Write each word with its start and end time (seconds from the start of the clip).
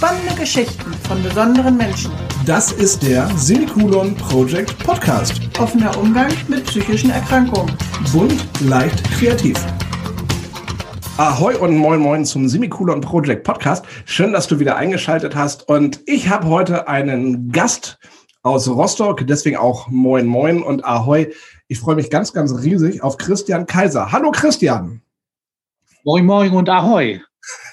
Spannende 0.00 0.34
Geschichten 0.34 0.94
von 1.06 1.22
besonderen 1.22 1.76
Menschen. 1.76 2.10
Das 2.46 2.72
ist 2.72 3.02
der 3.02 3.28
Semikolon 3.36 4.14
Project 4.14 4.78
Podcast. 4.78 5.42
Offener 5.58 5.94
Umgang 5.98 6.32
mit 6.48 6.64
psychischen 6.64 7.10
Erkrankungen. 7.10 7.70
Bunt, 8.10 8.46
leicht, 8.62 9.04
kreativ. 9.10 9.58
Ahoi 11.18 11.54
und 11.54 11.76
moin 11.76 12.00
moin 12.00 12.24
zum 12.24 12.48
Semikolon 12.48 13.02
Project 13.02 13.44
Podcast. 13.44 13.84
Schön, 14.06 14.32
dass 14.32 14.46
du 14.46 14.58
wieder 14.58 14.76
eingeschaltet 14.76 15.36
hast. 15.36 15.68
Und 15.68 16.00
ich 16.06 16.30
habe 16.30 16.48
heute 16.48 16.88
einen 16.88 17.52
Gast 17.52 17.98
aus 18.42 18.66
Rostock, 18.68 19.26
deswegen 19.26 19.58
auch 19.58 19.88
moin 19.88 20.24
moin 20.24 20.62
und 20.62 20.82
Ahoi. 20.82 21.30
Ich 21.68 21.78
freue 21.78 21.96
mich 21.96 22.08
ganz, 22.08 22.32
ganz 22.32 22.54
riesig 22.62 23.02
auf 23.02 23.18
Christian 23.18 23.66
Kaiser. 23.66 24.10
Hallo 24.10 24.30
Christian. 24.30 25.02
Moin 26.04 26.24
moin 26.24 26.52
und 26.52 26.70
Ahoi. 26.70 27.20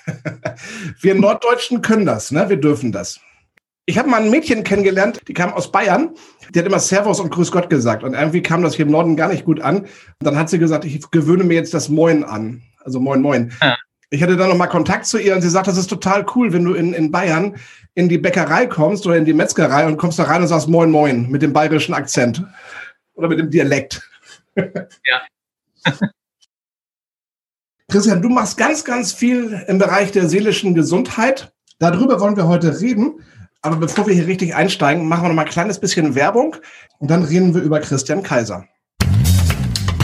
Wir 1.02 1.16
Norddeutschen 1.16 1.82
können 1.82 2.05
das, 2.05 2.32
ne? 2.32 2.50
Wir 2.50 2.57
dürfen 2.57 2.92
das. 2.92 3.20
Ich 3.86 3.98
habe 3.98 4.10
mal 4.10 4.21
ein 4.21 4.29
Mädchen 4.29 4.64
kennengelernt, 4.64 5.21
die 5.28 5.34
kam 5.34 5.54
aus 5.54 5.71
Bayern. 5.71 6.14
Die 6.54 6.60
hat 6.60 6.65
immer 6.65 6.79
Servus 6.79 7.21
und 7.21 7.29
Grüß 7.29 7.52
Gott 7.52 7.70
gesagt. 7.70 8.04
Und 8.04 8.15
irgendwie 8.15 8.42
kam 8.42 8.62
das 8.62 8.75
hier 8.75 8.86
im 8.86 8.92
Norden 8.92 9.15
gar 9.15 9.29
nicht 9.29 9.46
gut 9.46 9.62
an. 9.62 9.84
Und 9.84 9.89
dann 10.20 10.38
hat 10.38 10.50
sie 10.50 10.60
gesagt, 10.60 10.84
ich 10.84 11.10
gewöhne 11.10 11.46
mir 11.46 11.54
jetzt 11.54 11.74
das 11.74 11.88
Moin 11.88 12.25
an. 12.25 12.62
Also 12.84 13.00
Moin 13.00 13.21
Moin. 13.21 13.54
Ja. 13.62 13.78
Ich 14.10 14.21
hatte 14.24 14.38
dann 14.38 14.50
noch 14.50 14.57
mal 14.57 14.68
Kontakt 14.68 15.06
zu 15.06 15.18
ihr 15.18 15.36
und 15.36 15.42
sie 15.42 15.50
sagt, 15.50 15.68
das 15.68 15.78
ist 15.78 15.88
total 15.88 16.26
cool, 16.36 16.54
wenn 16.54 16.64
du 16.64 16.74
in, 16.74 16.93
in 16.93 17.12
Bayern 17.12 17.56
in 17.96 18.07
die 18.07 18.18
Bäckerei 18.18 18.65
kommst 18.65 19.06
oder 19.06 19.18
in 19.18 19.26
die 19.26 19.34
Metzgerei 19.34 19.86
und 19.86 19.98
kommst 19.98 20.20
da 20.20 20.24
rein 20.24 20.42
und 20.42 20.48
sagst 20.48 20.68
Moin 20.68 20.92
Moin 20.92 21.29
mit 21.29 21.42
dem 21.42 21.51
bayerischen 21.51 21.93
Akzent 21.93 22.43
oder 23.15 23.28
mit 23.28 23.39
dem 23.39 23.50
Dialekt. 23.50 24.01
Ja. 24.56 25.21
Christian, 27.89 28.21
du 28.21 28.27
machst 28.27 28.57
ganz, 28.57 28.83
ganz 28.83 29.14
viel 29.14 29.64
im 29.69 29.77
Bereich 29.77 30.11
der 30.11 30.28
seelischen 30.28 30.75
Gesundheit. 30.75 31.54
Darüber 31.79 32.19
wollen 32.19 32.36
wir 32.36 32.45
heute 32.45 32.81
reden. 32.81 33.22
Aber 33.61 33.78
bevor 33.78 34.05
wir 34.08 34.14
hier 34.14 34.28
richtig 34.28 34.53
einsteigen, 34.55 35.08
machen 35.08 35.23
wir 35.23 35.30
noch 35.30 35.36
mal 35.36 35.44
ein 35.44 35.50
kleines 35.50 35.80
bisschen 35.80 36.14
Werbung 36.14 36.58
und 37.00 37.09
dann 37.09 37.23
reden 37.23 37.56
wir 37.56 37.62
über 37.62 37.80
Christian 37.80 38.23
Kaiser. 38.23 38.66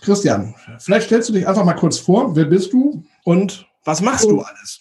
Christian, 0.00 0.54
vielleicht 0.78 1.08
stellst 1.08 1.28
du 1.28 1.34
dich 1.34 1.46
einfach 1.46 1.66
mal 1.66 1.74
kurz 1.74 1.98
vor. 1.98 2.34
Wer 2.34 2.46
bist 2.46 2.72
du 2.72 3.04
und 3.24 3.68
was 3.84 4.00
machst 4.00 4.24
du 4.24 4.40
alles? 4.40 4.80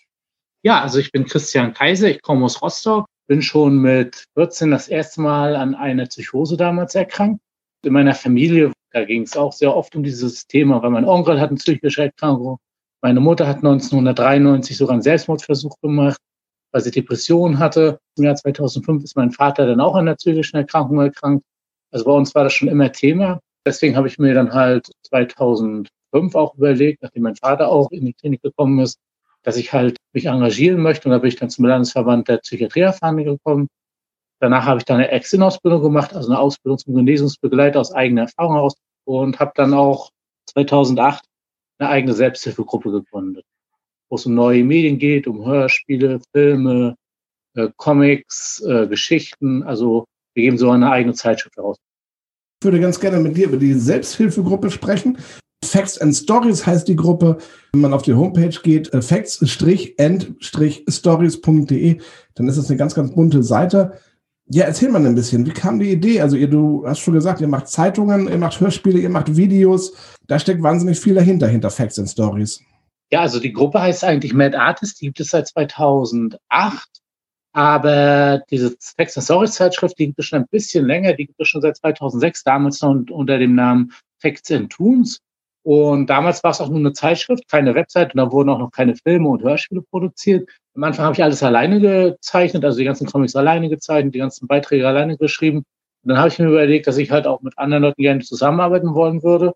Ja, 0.64 0.82
also 0.82 1.00
ich 1.00 1.12
bin 1.12 1.26
Christian 1.26 1.74
Kaiser, 1.74 2.08
ich 2.08 2.22
komme 2.22 2.46
aus 2.46 2.62
Rostock, 2.62 3.06
bin 3.28 3.42
schon 3.42 3.80
mit 3.80 4.24
14 4.36 4.72
das 4.72 4.88
erste 4.88 5.20
Mal 5.20 5.58
an 5.58 5.76
einer 5.76 6.06
Psychose 6.06 6.56
damals 6.56 6.96
erkrankt. 6.96 7.42
In 7.84 7.92
meiner 7.92 8.16
Familie 8.16 8.72
da 8.92 9.04
ging 9.04 9.24
es 9.24 9.36
auch 9.36 9.54
sehr 9.54 9.76
oft 9.76 9.96
um 9.96 10.04
dieses 10.04 10.48
Thema, 10.48 10.82
weil 10.82 10.92
mein 10.92 11.06
Onkel 11.06 11.40
hat 11.40 11.50
eine 11.50 11.58
psychische 11.58 12.04
Erkrankung. 12.04 12.58
Meine 13.02 13.20
Mutter 13.20 13.48
hat 13.48 13.58
1993 13.58 14.76
sogar 14.76 14.94
einen 14.94 15.02
Selbstmordversuch 15.02 15.80
gemacht, 15.82 16.20
weil 16.72 16.82
sie 16.82 16.92
Depressionen 16.92 17.60
hatte. 17.60 18.00
Im 18.18 18.24
Jahr 18.24 18.36
2005 18.36 19.04
ist 19.04 19.16
mein 19.16 19.32
Vater 19.32 19.68
dann 19.68 19.82
auch 19.82 19.96
an 19.96 20.08
einer 20.08 20.16
psychischen 20.16 20.58
Erkrankung 20.58 21.00
erkrankt. 21.00 21.44
Also 21.92 22.06
bei 22.06 22.12
uns 22.12 22.34
war 22.34 22.44
das 22.44 22.54
schon 22.54 22.68
immer 22.68 22.92
Thema. 22.92 23.40
Deswegen 23.66 23.96
habe 23.96 24.08
ich 24.08 24.18
mir 24.18 24.34
dann 24.34 24.54
halt 24.54 24.90
2005 25.04 25.90
auch 26.36 26.56
überlegt, 26.56 27.04
nachdem 27.04 27.24
mein 27.24 27.36
Vater 27.36 27.70
auch 27.70 27.92
in 27.92 28.06
die 28.06 28.14
Klinik 28.14 28.42
gekommen 28.42 28.80
ist, 28.80 28.98
dass 29.44 29.58
ich 29.58 29.74
halt 29.74 29.98
mich 30.14 30.26
engagieren 30.26 30.82
möchte. 30.82 31.08
Und 31.08 31.12
da 31.12 31.20
bin 31.20 31.30
ich 31.30 31.36
dann 31.36 31.50
zum 31.50 31.66
Landesverband 31.66 32.28
der 32.28 32.38
Psychiatrieerfahrene 32.38 33.24
gekommen. 33.26 33.68
Danach 34.40 34.66
habe 34.66 34.80
ich 34.80 34.86
dann 34.86 34.98
eine 34.98 35.10
Ex-In-Ausbildung 35.10 35.82
gemacht, 35.82 36.14
also 36.14 36.30
eine 36.30 36.40
Ausbildung 36.40 36.78
zum 36.78 36.96
Genesungsbegleiter 36.96 37.80
aus 37.80 37.92
eigener 37.92 38.24
Erfahrung 38.24 38.54
heraus 38.54 38.76
und 39.06 39.40
habe 39.40 39.52
dann 39.56 39.74
auch 39.74 40.12
2008 40.52 41.24
eine 41.80 41.90
eigene 41.90 42.14
Selbsthilfegruppe 42.14 42.92
gegründet, 42.92 43.46
wo 44.10 44.16
es 44.16 44.26
um 44.26 44.36
neue 44.36 44.64
Medien 44.64 45.00
geht, 45.00 45.28
um 45.28 45.46
Hörspiele, 45.46 46.22
Filme, 46.34 46.96
äh, 47.56 47.70
Comics, 47.78 48.62
äh, 48.62 48.88
Geschichten. 48.88 49.64
Also 49.64 50.06
wir 50.34 50.44
geben 50.44 50.58
so 50.58 50.70
eine 50.70 50.92
eigene 50.92 51.14
Zeitschrift 51.14 51.58
heraus. 51.58 51.78
Ich 52.60 52.66
würde 52.66 52.80
ganz 52.80 53.00
gerne 53.00 53.20
mit 53.20 53.38
dir 53.38 53.48
über 53.48 53.58
die 53.58 53.74
Selbsthilfegruppe 53.74 54.72
sprechen. 54.72 55.18
Facts 55.64 56.00
and 56.00 56.16
Stories 56.16 56.66
heißt 56.66 56.88
die 56.88 56.96
Gruppe. 56.96 57.38
Wenn 57.74 57.82
man 57.82 57.94
auf 57.94 58.02
die 58.04 58.14
Homepage 58.14 58.58
geht, 58.64 58.94
äh, 58.94 59.02
facts-and-stories.de, 59.02 62.02
dann 62.36 62.48
ist 62.48 62.58
es 62.58 62.70
eine 62.70 62.78
ganz, 62.78 62.96
ganz 62.96 63.14
bunte 63.14 63.44
Seite. 63.44 64.00
Ja, 64.50 64.64
erzähl 64.64 64.90
mal 64.90 65.06
ein 65.06 65.16
bisschen. 65.16 65.46
Wie 65.46 65.52
kam 65.52 65.80
die 65.80 65.92
Idee? 65.92 66.22
Also 66.22 66.38
ihr, 66.38 66.50
du 66.50 66.88
hast 66.88 67.00
schon 67.00 67.14
gesagt, 67.14 67.42
ihr 67.42 67.50
macht 67.50 67.68
Zeitungen, 67.68 68.30
ihr 68.30 68.38
macht 68.38 68.60
Hörspiele, 68.60 69.00
ihr 69.00 69.10
macht 69.10 69.36
Videos. 69.36 69.94
Da 70.28 70.40
steckt 70.40 70.64
wahnsinnig 70.64 71.00
viel 71.00 71.16
dahinter, 71.16 71.48
hinter 71.48 71.70
Facts 71.70 72.00
and 72.00 72.10
Stories. 72.10 72.62
Ja, 73.12 73.22
also 73.22 73.40
die 73.40 73.52
Gruppe 73.52 73.82
heißt 73.82 74.04
eigentlich 74.04 74.34
Mad 74.34 74.56
Artist, 74.56 75.02
die 75.02 75.08
gibt 75.08 75.20
es 75.20 75.30
seit 75.30 75.48
2008. 75.48 76.40
Aber 77.54 78.44
diese 78.50 78.76
Facts 78.80 79.18
and 79.18 79.26
Stories 79.26 79.54
Zeitschrift, 79.54 80.00
die 80.00 80.08
gibt 80.08 80.20
es 80.20 80.28
schon 80.28 80.40
ein 80.40 80.48
bisschen 80.50 80.86
länger, 80.86 81.14
die 81.14 81.26
gibt 81.26 81.42
es 81.42 81.48
schon 81.50 81.62
seit 81.62 81.76
2006, 81.78 82.44
damals 82.44 82.82
noch 82.82 82.96
unter 83.10 83.40
dem 83.40 83.56
Namen 83.56 83.92
Facts 84.20 84.52
and 84.52 84.72
Toons. 84.72 85.20
Und 85.68 86.10
damals 86.10 86.46
war 86.46 86.52
es 86.52 86.62
auch 86.62 86.70
nur 86.70 86.80
eine 86.80 86.94
Zeitschrift, 86.94 87.50
keine 87.50 87.76
Website 87.76 88.14
und 88.14 88.20
da 88.20 88.32
wurden 88.32 88.48
auch 88.48 88.58
noch 88.58 88.72
keine 88.72 88.96
Filme 88.96 89.28
und 89.28 89.44
Hörspiele 89.44 89.82
produziert. 89.82 90.50
Am 90.74 90.84
Anfang 90.86 91.04
habe 91.04 91.14
ich 91.16 91.22
alles 91.22 91.44
alleine 91.44 91.82
gezeichnet, 91.82 92.64
also 92.64 92.78
die 92.78 92.86
ganzen 92.86 93.06
Comics 93.06 93.36
alleine 93.36 93.68
gezeichnet, 93.68 94.16
die 94.16 94.20
ganzen 94.20 94.48
Beiträge 94.48 94.88
alleine 94.88 95.18
geschrieben. 95.18 95.58
Und 95.58 95.66
dann 96.06 96.20
habe 96.20 96.30
ich 96.30 96.40
mir 96.40 96.48
überlegt, 96.48 96.88
dass 96.88 96.96
ich 96.96 97.12
halt 97.12 97.28
auch 97.28 97.42
mit 97.42 97.58
anderen 97.58 97.84
Leuten 97.84 98.02
gerne 98.02 98.22
zusammenarbeiten 98.22 98.96
wollen 98.96 99.24
würde 99.24 99.52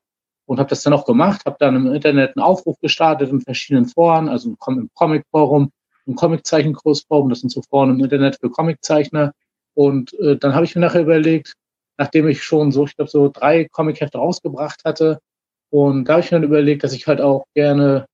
und 0.47 0.59
habe 0.59 0.67
das 0.67 0.83
dann 0.83 0.91
auch 0.91 1.05
gemacht, 1.05 1.45
habe 1.45 1.55
dann 1.59 1.77
im 1.77 1.93
Internet 1.93 2.35
einen 2.35 2.43
Aufruf 2.43 2.77
gestartet 2.81 3.29
in 3.29 3.39
verschiedenen 3.39 3.85
Foren, 3.85 4.27
also 4.27 4.49
im 4.49 4.89
Comic-Forum, 4.93 5.71
im 6.07 6.15
Comiczeichen-Großforum, 6.15 7.29
das 7.29 7.39
sind 7.39 7.51
so 7.53 7.61
Foren 7.61 7.91
im 7.91 8.03
Internet 8.03 8.37
für 8.37 8.49
Comiczeichner. 8.49 9.31
Und 9.75 10.13
äh, 10.19 10.35
dann 10.35 10.55
habe 10.55 10.65
ich 10.65 10.75
mir 10.75 10.81
nachher 10.81 11.03
überlegt, 11.03 11.53
nachdem 11.97 12.27
ich 12.27 12.43
schon 12.43 12.73
so, 12.73 12.83
ich 12.83 12.97
glaube, 12.97 13.09
so 13.09 13.29
drei 13.33 13.69
Comichefte 13.71 14.17
rausgebracht 14.17 14.81
hatte, 14.83 15.21
und 15.71 16.05
da 16.05 16.13
habe 16.13 16.21
ich 16.21 16.31
mir 16.31 16.37
dann 16.37 16.47
überlegt, 16.47 16.83
dass 16.83 16.93
ich 16.93 17.07
halt 17.07 17.21
auch 17.21 17.45
gerne 17.55 18.05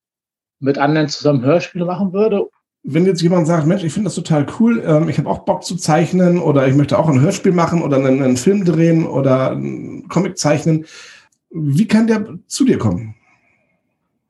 mit 0.60 0.78
anderen 0.78 1.10
zusammen 1.10 1.44
Hörspiele 1.44 1.86
machen 1.86 2.14
würde. 2.14 2.48
Wenn 2.84 3.06
jetzt 3.06 3.22
jemand 3.22 3.48
sagt, 3.48 3.68
Mensch, 3.68 3.84
ich 3.84 3.92
finde 3.92 4.06
das 4.06 4.16
total 4.16 4.46
cool, 4.60 4.82
ähm, 4.86 5.10
ich 5.10 5.18
habe 5.18 5.30
auch 5.30 5.40
Bock 5.40 5.64
zu 5.64 5.76
zeichnen 5.76 6.40
oder 6.40 6.68
ich 6.68 6.76
möchte 6.76 6.98
auch 6.98 7.10
ein 7.10 7.20
Hörspiel 7.20 7.52
machen 7.52 7.82
oder 7.82 7.98
einen, 7.98 8.24
einen 8.24 8.38
Film 8.38 8.64
drehen 8.64 9.06
oder 9.06 9.52
einen 9.52 10.08
Comic 10.08 10.38
zeichnen, 10.38 10.86
wie 11.50 11.88
kann 11.88 12.08
der 12.08 12.40
zu 12.48 12.64
dir 12.64 12.78
kommen? 12.78 13.16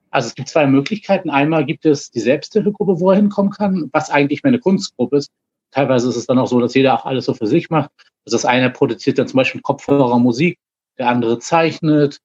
Also 0.09 0.29
es 0.29 0.35
gibt 0.35 0.49
zwei 0.49 0.65
Möglichkeiten. 0.65 1.29
Einmal 1.29 1.65
gibt 1.65 1.85
es 1.85 2.09
die 2.09 2.21
Selbsthilfegruppe, 2.21 2.99
wo 2.99 3.11
er 3.11 3.17
hinkommen 3.17 3.51
kann, 3.51 3.89
was 3.91 4.09
eigentlich 4.09 4.41
meine 4.43 4.59
Kunstgruppe 4.59 5.17
ist. 5.17 5.31
Teilweise 5.71 6.09
ist 6.09 6.15
es 6.15 6.25
dann 6.25 6.39
auch 6.39 6.47
so, 6.47 6.59
dass 6.59 6.73
jeder 6.73 6.93
auch 6.93 7.05
alles 7.05 7.25
so 7.25 7.33
für 7.33 7.45
sich 7.45 7.69
macht. 7.69 7.91
Also 8.25 8.37
das 8.37 8.45
eine 8.45 8.69
produziert 8.69 9.19
dann 9.19 9.27
zum 9.27 9.37
Beispiel 9.37 9.61
Kopfhörer, 9.61 10.17
Musik, 10.17 10.57
der 10.97 11.09
andere 11.09 11.39
zeichnet, 11.39 12.19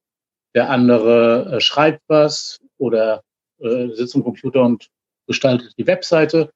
der 0.54 0.70
andere 0.70 1.56
äh, 1.56 1.60
schreibt 1.60 2.02
was 2.08 2.60
oder 2.78 3.22
äh, 3.60 3.88
sitzt 3.90 4.14
am 4.14 4.24
Computer 4.24 4.62
und 4.62 4.88
gestaltet 5.26 5.74
die 5.78 5.86
Webseite. 5.86 6.50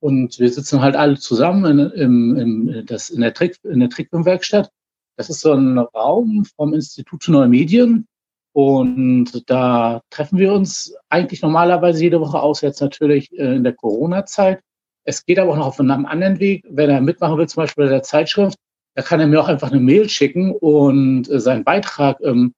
Und 0.00 0.38
wir 0.38 0.50
sitzen 0.50 0.80
halt 0.80 0.96
alle 0.96 1.18
zusammen 1.18 1.78
in, 1.78 1.90
im, 1.90 2.36
im, 2.36 2.86
das, 2.86 3.10
in 3.10 3.20
der, 3.20 3.34
Trick, 3.34 3.58
in 3.64 3.80
der 3.80 3.90
Trickfilmwerkstatt. 3.90 4.70
Das 5.16 5.30
ist 5.30 5.40
so 5.40 5.52
ein 5.52 5.78
Raum 5.78 6.44
vom 6.56 6.74
Institut 6.74 7.24
für 7.24 7.32
Neue 7.32 7.48
Medien. 7.48 8.06
Und 8.52 9.48
da 9.50 10.00
treffen 10.10 10.38
wir 10.38 10.52
uns 10.52 10.94
eigentlich 11.08 11.42
normalerweise 11.42 12.02
jede 12.02 12.20
Woche, 12.20 12.40
außer 12.40 12.66
jetzt 12.66 12.80
natürlich 12.80 13.30
äh, 13.32 13.56
in 13.56 13.64
der 13.64 13.74
Corona-Zeit. 13.74 14.60
Es 15.04 15.24
geht 15.24 15.38
aber 15.38 15.52
auch 15.52 15.56
noch 15.56 15.66
auf 15.66 15.80
einem 15.80 16.06
anderen 16.06 16.38
Weg. 16.38 16.64
Wenn 16.68 16.90
er 16.90 17.00
mitmachen 17.00 17.38
will, 17.38 17.48
zum 17.48 17.62
Beispiel 17.62 17.84
bei 17.84 17.90
der 17.90 18.02
Zeitschrift, 18.02 18.58
da 18.94 19.02
kann 19.02 19.20
er 19.20 19.26
mir 19.26 19.40
auch 19.40 19.48
einfach 19.48 19.70
eine 19.70 19.80
Mail 19.80 20.08
schicken 20.08 20.52
und 20.52 21.28
äh, 21.28 21.40
seinen 21.40 21.64
Beitrag 21.64 22.20
ähm, 22.22 22.52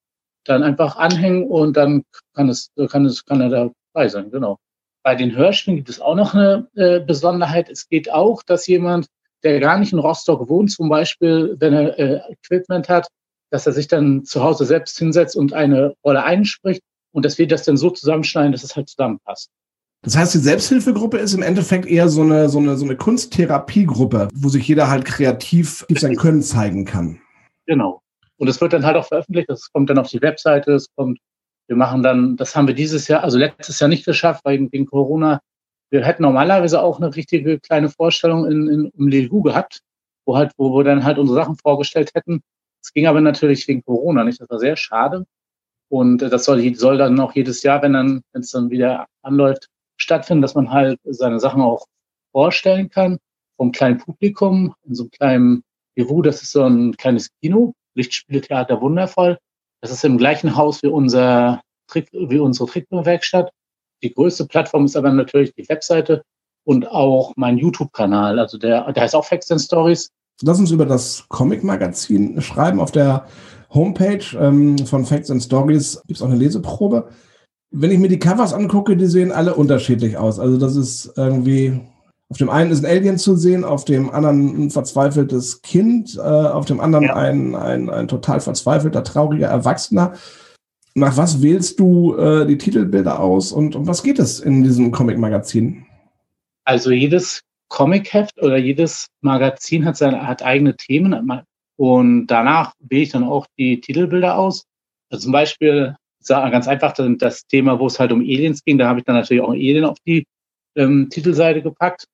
dann 0.50 0.62
einfach 0.62 0.96
anhängen 0.96 1.46
und 1.46 1.76
dann 1.76 2.02
kann 2.34 2.48
es, 2.48 2.70
kann 2.90 3.06
es, 3.06 3.24
kann 3.24 3.40
er 3.40 3.48
dabei 3.94 4.08
sein, 4.08 4.30
genau. 4.30 4.58
bei 5.02 5.14
den 5.14 5.34
Hörspielen 5.34 5.76
gibt 5.76 5.88
es 5.88 6.00
auch 6.00 6.16
noch 6.16 6.34
eine 6.34 6.68
äh, 6.74 7.00
Besonderheit. 7.00 7.70
Es 7.70 7.88
geht 7.88 8.12
auch, 8.12 8.42
dass 8.42 8.66
jemand, 8.66 9.06
der 9.44 9.60
gar 9.60 9.78
nicht 9.78 9.92
in 9.92 9.98
Rostock 9.98 10.48
wohnt, 10.48 10.70
zum 10.70 10.88
Beispiel, 10.88 11.56
wenn 11.58 11.72
er 11.72 11.98
äh, 11.98 12.20
Equipment 12.32 12.88
hat, 12.88 13.08
dass 13.50 13.66
er 13.66 13.72
sich 13.72 13.88
dann 13.88 14.24
zu 14.24 14.42
Hause 14.42 14.64
selbst 14.64 14.98
hinsetzt 14.98 15.36
und 15.36 15.52
eine 15.52 15.94
Rolle 16.04 16.22
einspricht 16.24 16.82
und 17.12 17.24
dass 17.24 17.38
wir 17.38 17.46
das 17.46 17.64
dann 17.64 17.76
so 17.76 17.90
zusammenschneiden, 17.90 18.52
dass 18.52 18.64
es 18.64 18.76
halt 18.76 18.88
zusammenpasst. 18.88 19.50
Das 20.02 20.16
heißt, 20.16 20.34
die 20.34 20.38
Selbsthilfegruppe 20.38 21.18
ist 21.18 21.34
im 21.34 21.42
Endeffekt 21.42 21.86
eher 21.86 22.08
so 22.08 22.22
eine, 22.22 22.48
so 22.48 22.58
eine, 22.58 22.76
so 22.76 22.86
eine 22.86 22.96
Kunsttherapiegruppe, 22.96 24.28
wo 24.34 24.48
sich 24.48 24.66
jeder 24.66 24.88
halt 24.88 25.04
kreativ 25.04 25.84
sein 25.90 26.16
Können 26.16 26.42
zeigen 26.42 26.86
kann. 26.86 27.20
Genau. 27.66 28.00
Und 28.40 28.48
es 28.48 28.58
wird 28.58 28.72
dann 28.72 28.86
halt 28.86 28.96
auch 28.96 29.06
veröffentlicht, 29.06 29.50
das 29.50 29.70
kommt 29.70 29.90
dann 29.90 29.98
auf 29.98 30.08
die 30.08 30.22
Webseite, 30.22 30.72
es 30.72 30.88
kommt, 30.96 31.18
wir 31.68 31.76
machen 31.76 32.02
dann, 32.02 32.38
das 32.38 32.56
haben 32.56 32.66
wir 32.66 32.74
dieses 32.74 33.06
Jahr, 33.06 33.22
also 33.22 33.36
letztes 33.36 33.78
Jahr 33.78 33.88
nicht 33.88 34.06
geschafft, 34.06 34.46
weil 34.46 34.66
wegen 34.72 34.86
Corona, 34.86 35.42
wir 35.90 36.06
hätten 36.06 36.22
normalerweise 36.22 36.80
auch 36.80 36.98
eine 36.98 37.14
richtige 37.14 37.60
kleine 37.60 37.90
Vorstellung 37.90 38.50
in, 38.50 38.66
in, 38.66 38.90
im 38.96 39.08
Lilhu 39.08 39.42
gehabt, 39.42 39.80
wo 40.24 40.38
halt, 40.38 40.52
wo 40.56 40.74
wir 40.74 40.84
dann 40.84 41.04
halt 41.04 41.18
unsere 41.18 41.38
Sachen 41.38 41.56
vorgestellt 41.56 42.12
hätten. 42.14 42.40
Es 42.82 42.94
ging 42.94 43.06
aber 43.06 43.20
natürlich 43.20 43.68
wegen 43.68 43.84
Corona 43.84 44.24
nicht, 44.24 44.40
das 44.40 44.48
war 44.48 44.58
sehr 44.58 44.76
schade. 44.76 45.26
Und 45.90 46.18
das 46.22 46.46
soll, 46.46 46.74
soll 46.76 46.96
dann 46.96 47.20
auch 47.20 47.34
jedes 47.34 47.62
Jahr, 47.62 47.82
wenn 47.82 47.92
dann, 47.92 48.22
wenn 48.32 48.40
es 48.40 48.52
dann 48.52 48.70
wieder 48.70 49.06
anläuft, 49.20 49.66
stattfinden, 49.98 50.40
dass 50.40 50.54
man 50.54 50.70
halt 50.70 50.98
seine 51.04 51.40
Sachen 51.40 51.60
auch 51.60 51.84
vorstellen 52.32 52.88
kann 52.88 53.18
vom 53.58 53.70
kleinen 53.70 53.98
Publikum 53.98 54.74
in 54.86 54.94
so 54.94 55.02
einem 55.02 55.10
kleinen 55.10 55.62
Büro. 55.94 56.22
Das 56.22 56.40
ist 56.40 56.52
so 56.52 56.64
ein 56.64 56.96
kleines 56.96 57.28
Kino, 57.42 57.74
Lichtspieltheater 58.00 58.80
wundervoll. 58.80 59.38
Das 59.82 59.90
ist 59.90 60.04
im 60.04 60.18
gleichen 60.18 60.56
Haus 60.56 60.82
wie 60.82 60.88
unser 60.88 61.60
Trick, 61.86 62.08
wie 62.12 62.38
unsere 62.38 62.68
Trickwerkstatt. 62.68 63.50
Die 64.02 64.12
größte 64.12 64.46
Plattform 64.46 64.86
ist 64.86 64.96
aber 64.96 65.12
natürlich 65.12 65.54
die 65.54 65.68
Webseite 65.68 66.22
und 66.64 66.88
auch 66.88 67.32
mein 67.36 67.58
YouTube-Kanal. 67.58 68.38
Also 68.38 68.58
der, 68.58 68.90
der 68.92 69.02
heißt 69.02 69.14
auch 69.14 69.24
Facts 69.24 69.50
and 69.50 69.60
Stories. 69.60 70.10
Lass 70.42 70.58
uns 70.58 70.70
über 70.70 70.86
das 70.86 71.26
Comic-Magazin 71.28 72.40
schreiben. 72.40 72.80
Auf 72.80 72.92
der 72.92 73.26
Homepage 73.72 74.24
ähm, 74.38 74.78
von 74.86 75.04
Facts 75.04 75.30
and 75.30 75.42
Stories 75.42 76.00
gibt 76.06 76.18
es 76.18 76.22
auch 76.22 76.28
eine 76.28 76.36
Leseprobe. 76.36 77.08
Wenn 77.70 77.90
ich 77.90 77.98
mir 77.98 78.08
die 78.08 78.18
Covers 78.18 78.52
angucke, 78.52 78.96
die 78.96 79.06
sehen 79.06 79.32
alle 79.32 79.54
unterschiedlich 79.54 80.16
aus. 80.16 80.40
Also 80.40 80.58
das 80.58 80.76
ist 80.76 81.12
irgendwie, 81.16 81.80
auf 82.30 82.38
dem 82.38 82.48
einen 82.48 82.70
ist 82.70 82.84
ein 82.84 82.90
Alien 82.90 83.18
zu 83.18 83.34
sehen, 83.34 83.64
auf 83.64 83.84
dem 83.84 84.08
anderen 84.08 84.66
ein 84.66 84.70
verzweifeltes 84.70 85.62
Kind, 85.62 86.16
äh, 86.16 86.20
auf 86.20 86.64
dem 86.64 86.78
anderen 86.80 87.06
ja. 87.06 87.16
ein, 87.16 87.56
ein, 87.56 87.90
ein 87.90 88.06
total 88.06 88.40
verzweifelter, 88.40 89.02
trauriger 89.02 89.48
Erwachsener. 89.48 90.14
Nach 90.94 91.16
was 91.16 91.42
wählst 91.42 91.80
du 91.80 92.16
äh, 92.16 92.46
die 92.46 92.56
Titelbilder 92.56 93.18
aus 93.18 93.50
und 93.50 93.74
um 93.74 93.86
was 93.86 94.04
geht 94.04 94.20
es 94.20 94.38
in 94.38 94.62
diesem 94.62 94.92
Comic-Magazin? 94.92 95.86
Also 96.64 96.92
jedes 96.92 97.42
Comic-Heft 97.68 98.40
oder 98.40 98.56
jedes 98.56 99.08
Magazin 99.22 99.84
hat 99.84 99.96
seine 99.96 100.26
hat 100.26 100.42
eigene 100.42 100.76
Themen 100.76 101.42
und 101.76 102.26
danach 102.28 102.74
wähle 102.78 103.02
ich 103.02 103.10
dann 103.10 103.24
auch 103.24 103.46
die 103.58 103.80
Titelbilder 103.80 104.36
aus. 104.36 104.64
Also 105.10 105.24
zum 105.24 105.32
Beispiel 105.32 105.96
ganz 106.26 106.68
einfach 106.68 106.94
das 107.18 107.46
Thema, 107.46 107.78
wo 107.78 107.86
es 107.86 107.98
halt 107.98 108.12
um 108.12 108.20
Aliens 108.20 108.62
ging. 108.64 108.78
Da 108.78 108.88
habe 108.88 109.00
ich 109.00 109.04
dann 109.04 109.16
natürlich 109.16 109.42
auch 109.42 109.50
Alien 109.50 109.84
auf 109.84 109.98
die 110.06 110.26
ähm, 110.76 111.08
Titelseite 111.10 111.62
gepackt. 111.62 112.04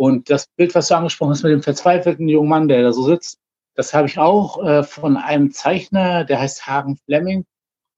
Und 0.00 0.30
das 0.30 0.46
Bild, 0.56 0.74
was 0.74 0.88
du 0.88 0.96
angesprochen 0.96 1.32
hast 1.32 1.42
mit 1.42 1.52
dem 1.52 1.62
verzweifelten 1.62 2.26
jungen 2.26 2.48
Mann, 2.48 2.68
der 2.68 2.82
da 2.82 2.90
so 2.90 3.02
sitzt, 3.02 3.38
das 3.74 3.92
habe 3.92 4.08
ich 4.08 4.18
auch 4.18 4.64
äh, 4.64 4.82
von 4.82 5.18
einem 5.18 5.52
Zeichner, 5.52 6.24
der 6.24 6.40
heißt 6.40 6.66
Hagen 6.66 6.96
Fleming. 7.04 7.44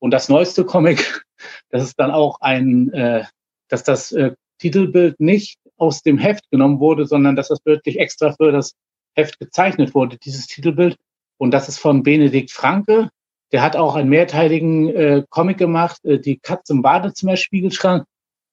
Und 0.00 0.10
das 0.10 0.28
neueste 0.28 0.64
Comic, 0.66 1.22
das 1.68 1.84
ist 1.84 2.00
dann 2.00 2.10
auch 2.10 2.40
ein, 2.40 2.92
äh, 2.92 3.22
dass 3.68 3.84
das 3.84 4.10
äh, 4.10 4.32
Titelbild 4.58 5.20
nicht 5.20 5.60
aus 5.76 6.02
dem 6.02 6.18
Heft 6.18 6.50
genommen 6.50 6.80
wurde, 6.80 7.06
sondern 7.06 7.36
dass 7.36 7.46
das 7.46 7.64
wirklich 7.64 8.00
extra 8.00 8.32
für 8.32 8.50
das 8.50 8.74
Heft 9.14 9.38
gezeichnet 9.38 9.94
wurde, 9.94 10.18
dieses 10.18 10.48
Titelbild. 10.48 10.96
Und 11.38 11.52
das 11.52 11.68
ist 11.68 11.78
von 11.78 12.02
Benedikt 12.02 12.50
Franke. 12.50 13.10
Der 13.52 13.62
hat 13.62 13.76
auch 13.76 13.94
einen 13.94 14.10
mehrteiligen 14.10 14.88
äh, 14.88 15.22
Comic 15.30 15.58
gemacht, 15.58 16.04
äh, 16.04 16.18
die 16.18 16.40
Katze 16.40 16.72
im 16.72 16.82
Badezimmerspiegelschrank. 16.82 18.06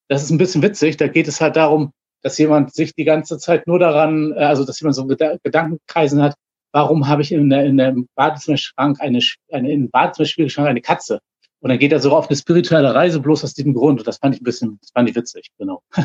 Das 0.07 0.21
ist 0.21 0.29
ein 0.29 0.37
bisschen 0.37 0.61
witzig. 0.61 0.97
Da 0.97 1.07
geht 1.07 1.27
es 1.27 1.41
halt 1.41 1.55
darum, 1.55 1.93
dass 2.21 2.37
jemand 2.37 2.73
sich 2.73 2.93
die 2.93 3.05
ganze 3.05 3.37
Zeit 3.37 3.67
nur 3.67 3.79
daran, 3.79 4.33
äh, 4.33 4.39
also 4.39 4.65
dass 4.65 4.79
jemand 4.79 4.95
so 4.95 5.05
Gedankenkreisen 5.07 6.21
hat, 6.21 6.35
warum 6.71 7.07
habe 7.07 7.21
ich 7.21 7.31
in, 7.31 7.49
der, 7.49 7.65
in 7.65 7.77
dem 7.77 8.07
Badezimmerschrank 8.15 8.99
eine, 9.01 9.19
eine 9.51 9.71
in 9.71 9.89
Badezimmerspiegelschrank 9.89 10.67
eine 10.67 10.81
Katze? 10.81 11.19
Und 11.61 11.69
dann 11.69 11.79
geht 11.79 11.91
er 11.91 11.99
so 11.99 12.15
auf 12.15 12.29
eine 12.29 12.37
spirituelle 12.37 12.93
Reise 12.93 13.19
bloß 13.19 13.43
aus 13.43 13.53
diesem 13.53 13.73
Grund. 13.73 13.99
Und 13.99 14.07
das 14.07 14.17
fand 14.17 14.35
ich 14.35 14.41
ein 14.41 14.45
bisschen, 14.45 14.77
das 14.81 14.91
fand 14.91 15.09
ich 15.09 15.15
witzig, 15.15 15.49
genau. 15.57 15.81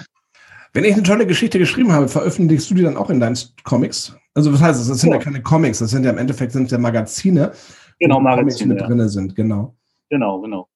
Wenn 0.72 0.82
ich 0.82 0.94
eine 0.94 1.04
tolle 1.04 1.26
Geschichte 1.26 1.60
geschrieben 1.60 1.92
habe, 1.92 2.08
veröffentlichst 2.08 2.68
du 2.68 2.74
die 2.74 2.82
dann 2.82 2.96
auch 2.96 3.08
in 3.08 3.20
deinen 3.20 3.38
Comics? 3.62 4.16
Also 4.34 4.52
was 4.52 4.60
heißt 4.60 4.80
das? 4.80 4.88
Das 4.88 5.00
sind 5.00 5.10
ja, 5.10 5.18
ja 5.18 5.22
keine 5.22 5.40
Comics, 5.40 5.78
das 5.78 5.90
sind 5.90 6.02
ja 6.02 6.10
im 6.10 6.18
Endeffekt 6.18 6.50
sind 6.50 6.68
ja 6.72 6.78
Magazine 6.78 7.52
genau, 8.00 8.20
Magazine 8.20 8.74
mit 8.74 8.80
ja. 8.80 8.86
drin 8.86 9.08
sind, 9.08 9.34
genau. 9.34 9.74
Genau, 10.10 10.40
genau. 10.40 10.68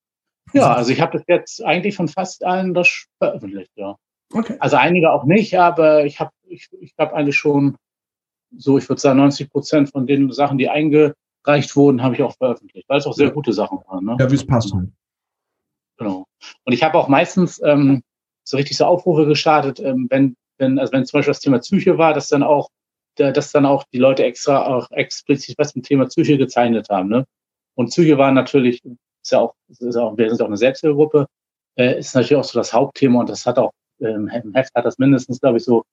Ja, 0.53 0.73
also 0.77 0.91
ich 0.91 1.01
habe 1.01 1.19
das 1.19 1.27
jetzt 1.27 1.65
eigentlich 1.65 1.97
von 1.97 2.09
fast 2.09 2.45
allen 2.45 2.75
das 2.75 3.07
veröffentlicht, 3.19 3.73
ja. 3.77 3.97
Okay. 4.33 4.57
Also 4.61 4.77
einige 4.77 5.13
auch 5.13 5.25
nicht, 5.25 5.59
aber 5.59 6.05
ich 6.05 6.21
habe 6.21 6.31
ich, 6.47 6.69
ich 6.81 6.95
hab 6.99 7.13
eigentlich 7.13 7.37
schon 7.37 7.77
so, 8.57 8.79
ich 8.79 8.89
würde 8.89 9.01
sagen, 9.01 9.19
90 9.19 9.51
Prozent 9.51 9.91
von 9.91 10.07
den 10.07 10.31
Sachen, 10.33 10.59
die 10.59 10.69
eingereicht 10.69 11.77
wurden, 11.77 12.03
habe 12.03 12.15
ich 12.15 12.23
auch 12.23 12.37
veröffentlicht, 12.37 12.89
weil 12.89 12.99
es 12.99 13.07
auch 13.07 13.15
sehr 13.15 13.29
ja. 13.29 13.33
gute 13.33 13.53
Sachen 13.53 13.79
waren. 13.87 14.05
Ne? 14.05 14.17
Ja, 14.19 14.31
wie 14.31 14.35
es 14.35 14.47
passt 14.47 14.73
halt. 14.73 14.89
Genau. 15.99 16.27
Und 16.65 16.73
ich 16.73 16.83
habe 16.83 16.97
auch 16.97 17.09
meistens 17.09 17.61
ähm, 17.63 18.03
so 18.45 18.57
richtig 18.57 18.77
so 18.77 18.85
Aufrufe 18.85 19.27
gestartet, 19.27 19.81
ähm, 19.81 20.07
wenn, 20.11 20.37
wenn, 20.59 20.79
also 20.79 20.93
wenn 20.93 21.05
zum 21.05 21.19
Beispiel 21.19 21.33
das 21.33 21.41
Thema 21.41 21.59
Psyche 21.59 21.99
war, 21.99 22.15
dass 22.15 22.29
dann 22.29 22.43
auch 22.43 22.69
dass 23.19 23.51
dann 23.51 23.67
auch 23.67 23.85
die 23.93 23.99
Leute 23.99 24.25
extra 24.25 24.67
auch 24.67 24.91
explizit 24.93 25.59
was 25.59 25.73
zum 25.73 25.83
Thema 25.83 26.07
Psyche 26.07 26.39
gezeichnet 26.39 26.89
haben. 26.89 27.09
Ne? 27.09 27.25
Und 27.75 27.89
Psyche 27.89 28.17
war 28.17 28.31
natürlich, 28.33 28.85
ist 28.85 29.33
ja 29.33 29.41
auch, 29.41 29.55
ist 29.69 29.97
auch 29.97 30.17
wir 30.17 30.31
sind 30.31 30.41
auch 30.41 30.47
eine 30.47 30.57
Selbsthilfegruppe, 30.57 31.27
äh, 31.77 31.99
ist 31.99 32.15
natürlich 32.15 32.37
auch 32.37 32.45
so 32.45 32.59
das 32.59 32.73
Hauptthema 32.73 33.21
und 33.21 33.29
das 33.29 33.45
hat 33.47 33.59
auch 33.59 33.73
im 33.99 34.29
Heft 34.29 34.75
hat 34.75 34.85
das 34.85 34.99
mindestens, 34.99 35.41
glaube 35.41 35.59
ich, 35.59 35.65
so 35.65 35.85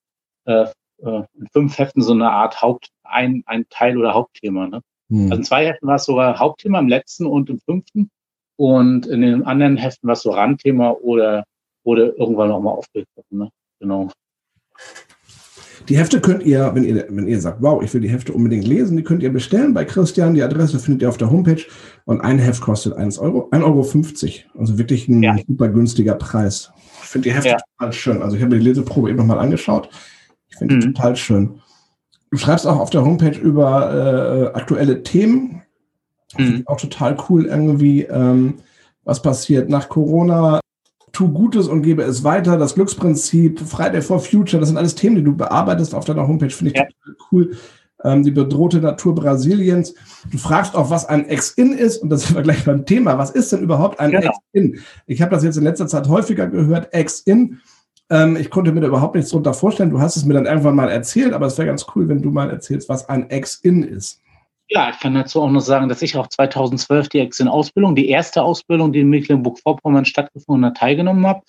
äh, 0.46 0.66
äh, 1.04 1.24
in 1.38 1.48
fünf 1.52 1.78
Heften 1.78 2.02
so 2.02 2.14
eine 2.14 2.30
Art 2.30 2.62
Haupt, 2.62 2.90
ein, 3.04 3.44
ein 3.46 3.66
Teil 3.70 3.98
oder 3.98 4.14
Hauptthema. 4.14 4.68
Ne? 4.68 4.82
Hm. 5.10 5.24
Also 5.24 5.36
in 5.36 5.44
zwei 5.44 5.66
Heften 5.68 5.88
war 5.88 5.96
es 5.96 6.06
sogar 6.06 6.40
Hauptthema, 6.40 6.80
im 6.80 6.88
letzten 6.88 7.26
und 7.26 7.50
im 7.50 7.60
fünften. 7.60 8.10
Und 8.58 9.06
in 9.08 9.22
den 9.22 9.44
anderen 9.44 9.78
Heften 9.78 10.08
war 10.08 10.14
es 10.14 10.22
so 10.22 10.32
Randthema 10.32 10.92
oder 10.92 11.44
wurde 11.84 12.16
irgendwann 12.18 12.50
nochmal 12.50 12.76
aufgegriffen. 12.76 13.38
Ne? 13.38 13.50
Genau. 13.80 14.10
Die 15.90 15.98
Hefte 15.98 16.20
könnt 16.20 16.44
ihr, 16.44 16.72
wenn 16.74 16.84
ihr, 16.84 17.06
wenn 17.10 17.28
ihr 17.28 17.40
sagt, 17.40 17.62
wow, 17.62 17.84
ich 17.84 17.94
will 17.94 18.02
die 18.02 18.10
Hefte 18.10 18.34
unbedingt 18.34 18.66
lesen, 18.66 18.98
die 18.98 19.04
könnt 19.04 19.22
ihr 19.22 19.32
bestellen 19.32 19.74
bei 19.74 19.86
Christian. 19.86 20.34
Die 20.34 20.42
Adresse 20.42 20.80
findet 20.80 21.04
ihr 21.04 21.10
auf 21.10 21.18
der 21.18 21.30
Homepage. 21.30 21.62
Und 22.06 22.22
ein 22.22 22.40
Heft 22.40 22.62
kostet 22.62 22.94
1 22.94 23.20
Euro, 23.20 23.50
1,50 23.52 23.64
Euro. 23.64 24.60
Also 24.60 24.78
wirklich 24.78 25.08
ein 25.08 25.22
ja. 25.22 25.38
super 25.46 25.68
günstiger 25.68 26.16
Preis. 26.16 26.72
Ich 27.16 27.22
finde 27.22 27.30
die 27.30 27.36
Hefte 27.36 27.50
ja. 27.50 27.58
total 27.78 27.94
schön. 27.94 28.22
Also 28.22 28.36
ich 28.36 28.44
habe 28.44 28.54
mir 28.54 28.60
die 28.60 28.68
Leseprobe 28.68 29.10
eben 29.10 29.18
nochmal 29.18 29.40
angeschaut. 29.40 29.90
Ich 30.50 30.58
finde 30.58 30.76
mhm. 30.76 30.80
die 30.82 30.88
total 30.88 31.16
schön. 31.16 31.62
Du 32.30 32.38
schreibst 32.38 32.68
auch 32.68 32.78
auf 32.78 32.90
der 32.90 33.06
Homepage 33.06 33.40
über 33.40 34.52
äh, 34.54 34.58
aktuelle 34.58 35.02
Themen. 35.02 35.62
Mhm. 36.38 36.64
Auch 36.66 36.76
total 36.76 37.16
cool 37.30 37.46
irgendwie, 37.46 38.02
ähm, 38.02 38.56
was 39.06 39.22
passiert 39.22 39.70
nach 39.70 39.88
Corona, 39.88 40.60
tu 41.14 41.32
Gutes 41.32 41.70
und 41.70 41.84
gebe 41.84 42.02
es 42.02 42.26
weiter, 42.26 42.58
das 42.58 42.76
Glücksprinzip, 42.76 43.62
Friday 43.62 44.02
for 44.02 44.20
Future, 44.20 44.60
das 44.60 44.68
sind 44.68 44.78
alles 44.78 44.96
Themen, 44.96 45.16
die 45.16 45.24
du 45.24 45.38
bearbeitest 45.38 45.96
auf 45.96 46.04
deiner 46.04 46.28
Homepage, 46.28 46.50
finde 46.50 46.74
ich 46.74 46.78
ja. 46.78 46.84
total 46.84 47.16
cool. 47.32 47.58
Ähm, 48.06 48.24
die 48.24 48.32
bedrohte 48.32 48.78
Natur 48.78 49.16
Brasiliens. 49.16 49.96
Du 50.30 50.38
fragst 50.38 50.76
auch, 50.76 50.92
was 50.92 51.06
ein 51.06 51.28
Ex-In 51.28 51.74
ist, 51.74 51.98
und 51.98 52.10
das 52.10 52.24
sind 52.24 52.36
wir 52.36 52.44
gleich 52.44 52.64
beim 52.64 52.86
Thema. 52.86 53.18
Was 53.18 53.32
ist 53.32 53.52
denn 53.52 53.62
überhaupt 53.62 54.00
ein 54.00 54.12
genau. 54.12 54.30
Ex-In? 54.30 54.80
Ich 55.08 55.22
habe 55.22 55.32
das 55.32 55.44
jetzt 55.44 55.58
in 55.58 55.64
letzter 55.64 55.88
Zeit 55.88 56.08
häufiger 56.08 56.48
gehört, 56.48 56.94
Ex-In. 56.94 57.62
Ähm, 58.12 58.38
ich 58.38 58.52
konnte 58.52 58.72
mir 58.72 58.82
da 58.82 58.88
überhaupt 58.88 59.16
nichts 59.16 59.32
drunter 59.32 59.56
vorstellen. 59.56 59.90
Du 59.90 60.00
hast 60.00 60.18
es 60.18 60.26
mir 60.26 60.36
dann 60.36 60.46
irgendwann 60.46 60.76
mal 60.76 60.90
erzählt, 60.90 61.34
aber 61.34 61.48
es 61.48 61.58
wäre 61.58 61.68
ganz 61.68 61.88
cool, 61.96 62.08
wenn 62.08 62.22
du 62.22 62.30
mal 62.30 62.52
erzählst, 62.52 62.90
was 62.90 63.10
ein 63.10 63.30
Ex-In 63.32 63.84
ist. 63.84 64.22
Ja, 64.70 64.90
ich 64.92 65.00
kann 65.00 65.16
dazu 65.16 65.42
auch 65.42 65.50
noch 65.50 65.62
sagen, 65.62 65.90
dass 65.90 66.02
ich 66.02 66.16
auch 66.16 66.28
2012 66.28 67.10
die 67.10 67.20
Ex-In-Ausbildung, 67.20 67.96
die 67.96 68.10
erste 68.10 68.44
Ausbildung, 68.44 68.94
die 68.94 69.00
in 69.00 69.10
Mecklenburg-Vorpommern 69.10 70.06
stattgefunden 70.06 70.66
hat, 70.66 70.78
teilgenommen 70.78 71.26
habe. 71.26 71.42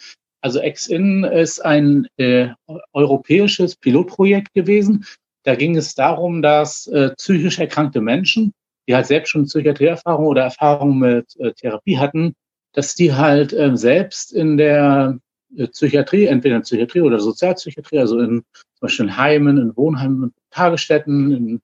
Also 0.43 0.61
Ex-In 0.61 1.25
ist 1.25 1.65
ein 1.65 2.07
äh, 2.19 2.49
europäisches 2.93 3.77
Pilotprojekt 3.77 4.55
gewesen. 4.55 5.05
Da 5.47 5.55
ging 5.55 5.77
es 5.77 5.95
darum, 5.95 6.43
dass 6.43 6.89
äh, 6.89 7.11
psychisch 7.11 7.61
erkrankte 7.61 8.01
Menschen, 8.01 8.53
die 8.89 8.97
halt 8.97 9.07
selbst 9.07 9.31
schon 9.31 9.45
Psychiatrieerfahrung 9.45 10.27
oder 10.27 10.43
Erfahrung 10.43 10.99
mit 10.99 11.37
äh, 11.39 11.53
Therapie 11.53 11.99
hatten, 11.99 12.35
dass 12.73 12.97
die 12.97 13.15
halt 13.15 13.53
äh, 13.53 13.77
selbst 13.77 14.33
in 14.33 14.57
der 14.57 15.21
äh, 15.57 15.69
Psychiatrie, 15.69 16.27
entweder 16.27 16.57
in 16.57 16.63
Psychiatrie 16.63 17.01
oder 17.01 17.21
Sozialpsychiatrie, 17.21 18.01
also 18.01 18.19
in 18.19 18.43
zum 18.75 18.81
Beispiel 18.81 19.07
in 19.07 19.17
Heimen, 19.17 19.59
in 19.59 19.77
Wohnheimen, 19.77 20.23
in 20.25 20.33
Tagesstätten, 20.51 21.31
in 21.31 21.61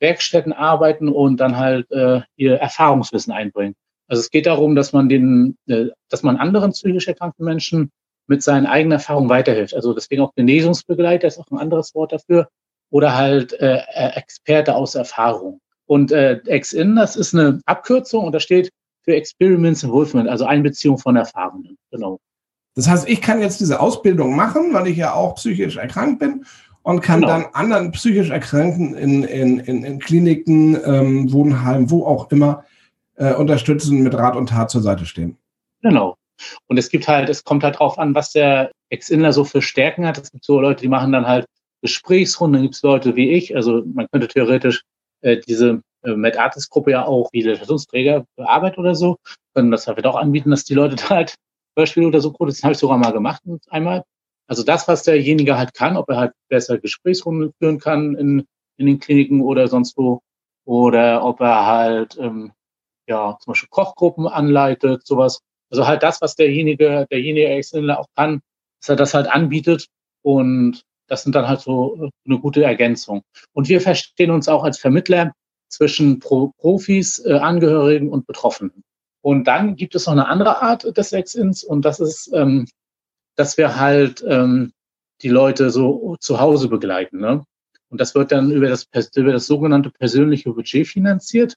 Werkstätten 0.00 0.52
arbeiten 0.52 1.08
und 1.08 1.38
dann 1.38 1.56
halt 1.56 1.90
äh, 1.92 2.20
ihr 2.36 2.56
Erfahrungswissen 2.56 3.32
einbringen. 3.32 3.74
Also 4.06 4.20
es 4.20 4.30
geht 4.30 4.44
darum, 4.44 4.74
dass 4.74 4.92
man 4.92 5.08
den, 5.08 5.56
äh, 5.66 5.86
dass 6.10 6.22
man 6.22 6.36
anderen 6.36 6.72
psychisch 6.72 7.08
erkrankten 7.08 7.46
Menschen 7.46 7.90
mit 8.26 8.42
seinen 8.42 8.66
eigenen 8.66 8.98
Erfahrungen 8.98 9.30
weiterhilft. 9.30 9.72
Also 9.72 9.94
deswegen 9.94 10.20
auch 10.20 10.34
Genesungsbegleiter 10.34 11.26
ist 11.26 11.38
auch 11.38 11.50
ein 11.50 11.58
anderes 11.58 11.94
Wort 11.94 12.12
dafür. 12.12 12.48
Oder 12.90 13.16
halt 13.16 13.52
äh, 13.60 13.80
äh 13.94 14.16
Experte 14.16 14.74
aus 14.74 14.94
Erfahrung. 14.94 15.60
Und 15.86 16.12
äh, 16.12 16.40
Ex-In, 16.46 16.96
das 16.96 17.16
ist 17.16 17.34
eine 17.34 17.60
Abkürzung 17.66 18.24
und 18.24 18.32
da 18.32 18.40
steht 18.40 18.70
für 19.02 19.14
Experiments 19.14 19.82
Involvement, 19.82 20.28
also 20.28 20.46
Einbeziehung 20.46 20.98
von 20.98 21.16
Erfahrungen. 21.16 21.76
Genau. 21.90 22.18
Das 22.74 22.88
heißt, 22.88 23.08
ich 23.08 23.20
kann 23.20 23.40
jetzt 23.40 23.60
diese 23.60 23.80
Ausbildung 23.80 24.34
machen, 24.34 24.72
weil 24.72 24.88
ich 24.88 24.96
ja 24.96 25.12
auch 25.12 25.36
psychisch 25.36 25.76
erkrankt 25.76 26.18
bin 26.18 26.44
und 26.82 27.00
kann 27.00 27.20
genau. 27.20 27.32
dann 27.32 27.46
anderen 27.52 27.92
psychisch 27.92 28.30
Erkrankten 28.30 28.94
in, 28.94 29.24
in, 29.24 29.58
in, 29.60 29.84
in 29.84 29.98
Kliniken, 29.98 30.78
ähm, 30.84 31.32
Wohnheimen, 31.32 31.90
wo 31.90 32.04
auch 32.06 32.30
immer, 32.30 32.64
äh, 33.16 33.34
unterstützen, 33.34 34.02
mit 34.02 34.14
Rat 34.14 34.36
und 34.36 34.48
Tat 34.48 34.70
zur 34.70 34.82
Seite 34.82 35.06
stehen. 35.06 35.36
Genau. 35.82 36.16
Und 36.66 36.78
es 36.78 36.88
gibt 36.88 37.06
halt, 37.06 37.28
es 37.28 37.44
kommt 37.44 37.62
halt 37.62 37.78
drauf 37.78 37.98
an, 37.98 38.14
was 38.14 38.32
der 38.32 38.72
Ex-Inler 38.88 39.32
so 39.32 39.44
für 39.44 39.62
Stärken 39.62 40.06
hat. 40.06 40.18
Es 40.18 40.32
gibt 40.32 40.44
so 40.44 40.60
Leute, 40.60 40.82
die 40.82 40.88
machen 40.88 41.12
dann 41.12 41.26
halt 41.26 41.46
Gesprächsrunden, 41.84 42.62
gibt 42.62 42.76
es 42.76 42.82
Leute 42.82 43.14
wie 43.14 43.32
ich. 43.32 43.54
Also 43.54 43.82
man 43.84 44.06
könnte 44.10 44.26
theoretisch 44.26 44.84
äh, 45.20 45.36
diese 45.46 45.82
äh, 46.02 46.16
Mad 46.16 46.38
Artist 46.38 46.70
Gruppe 46.70 46.92
ja 46.92 47.04
auch 47.04 47.28
wie 47.32 47.42
Legislationsträger 47.42 48.24
für 48.34 48.48
Arbeit 48.48 48.78
oder 48.78 48.94
so, 48.94 49.18
können 49.54 49.70
das 49.70 49.86
halt 49.86 50.06
auch 50.06 50.16
anbieten, 50.16 50.50
dass 50.50 50.64
die 50.64 50.72
Leute 50.72 50.96
da 51.08 51.10
halt 51.10 51.34
Beispiele 51.74 52.06
oder 52.06 52.22
so 52.22 52.32
produzieren. 52.32 52.64
Habe 52.64 52.72
ich 52.72 52.78
sogar 52.78 52.96
mal 52.96 53.12
gemacht 53.12 53.42
einmal. 53.68 54.02
Also 54.46 54.62
das, 54.62 54.88
was 54.88 55.02
derjenige 55.02 55.58
halt 55.58 55.74
kann, 55.74 55.98
ob 55.98 56.08
er 56.08 56.16
halt 56.16 56.32
besser 56.48 56.78
Gesprächsrunden 56.78 57.52
führen 57.58 57.78
kann 57.78 58.14
in, 58.14 58.46
in 58.78 58.86
den 58.86 58.98
Kliniken 58.98 59.42
oder 59.42 59.68
sonst 59.68 59.98
wo, 59.98 60.20
oder 60.64 61.22
ob 61.22 61.40
er 61.40 61.66
halt 61.66 62.16
ähm, 62.18 62.52
ja 63.06 63.36
zum 63.40 63.50
Beispiel 63.50 63.68
Kochgruppen 63.68 64.26
anleitet, 64.26 65.06
sowas. 65.06 65.40
Also 65.70 65.86
halt 65.86 66.02
das, 66.02 66.22
was 66.22 66.34
derjenige, 66.34 67.06
derjenige 67.10 67.48
Exzellent 67.48 67.98
auch 67.98 68.06
kann, 68.16 68.40
dass 68.80 68.88
er 68.88 68.96
das 68.96 69.12
halt 69.12 69.26
anbietet 69.26 69.88
und 70.22 70.82
das 71.06 71.22
sind 71.22 71.34
dann 71.34 71.48
halt 71.48 71.60
so 71.60 72.10
eine 72.26 72.38
gute 72.38 72.64
Ergänzung. 72.64 73.22
Und 73.52 73.68
wir 73.68 73.80
verstehen 73.80 74.30
uns 74.30 74.48
auch 74.48 74.64
als 74.64 74.78
Vermittler 74.78 75.32
zwischen 75.68 76.18
Pro 76.18 76.52
Profis, 76.58 77.18
äh, 77.24 77.34
Angehörigen 77.34 78.10
und 78.10 78.26
Betroffenen. 78.26 78.84
Und 79.22 79.44
dann 79.44 79.76
gibt 79.76 79.94
es 79.94 80.06
noch 80.06 80.12
eine 80.12 80.28
andere 80.28 80.62
Art 80.62 80.96
des 80.96 81.10
Sex-Ins 81.10 81.64
und 81.64 81.84
das 81.84 82.00
ist, 82.00 82.30
ähm, 82.34 82.68
dass 83.36 83.56
wir 83.56 83.80
halt 83.80 84.24
ähm, 84.28 84.72
die 85.22 85.28
Leute 85.28 85.70
so 85.70 86.16
zu 86.20 86.40
Hause 86.40 86.68
begleiten. 86.68 87.20
Ne? 87.20 87.44
Und 87.88 88.00
das 88.00 88.14
wird 88.14 88.32
dann 88.32 88.50
über 88.50 88.68
das, 88.68 88.88
über 89.14 89.32
das 89.32 89.46
sogenannte 89.46 89.90
persönliche 89.90 90.52
Budget 90.52 90.86
finanziert. 90.86 91.54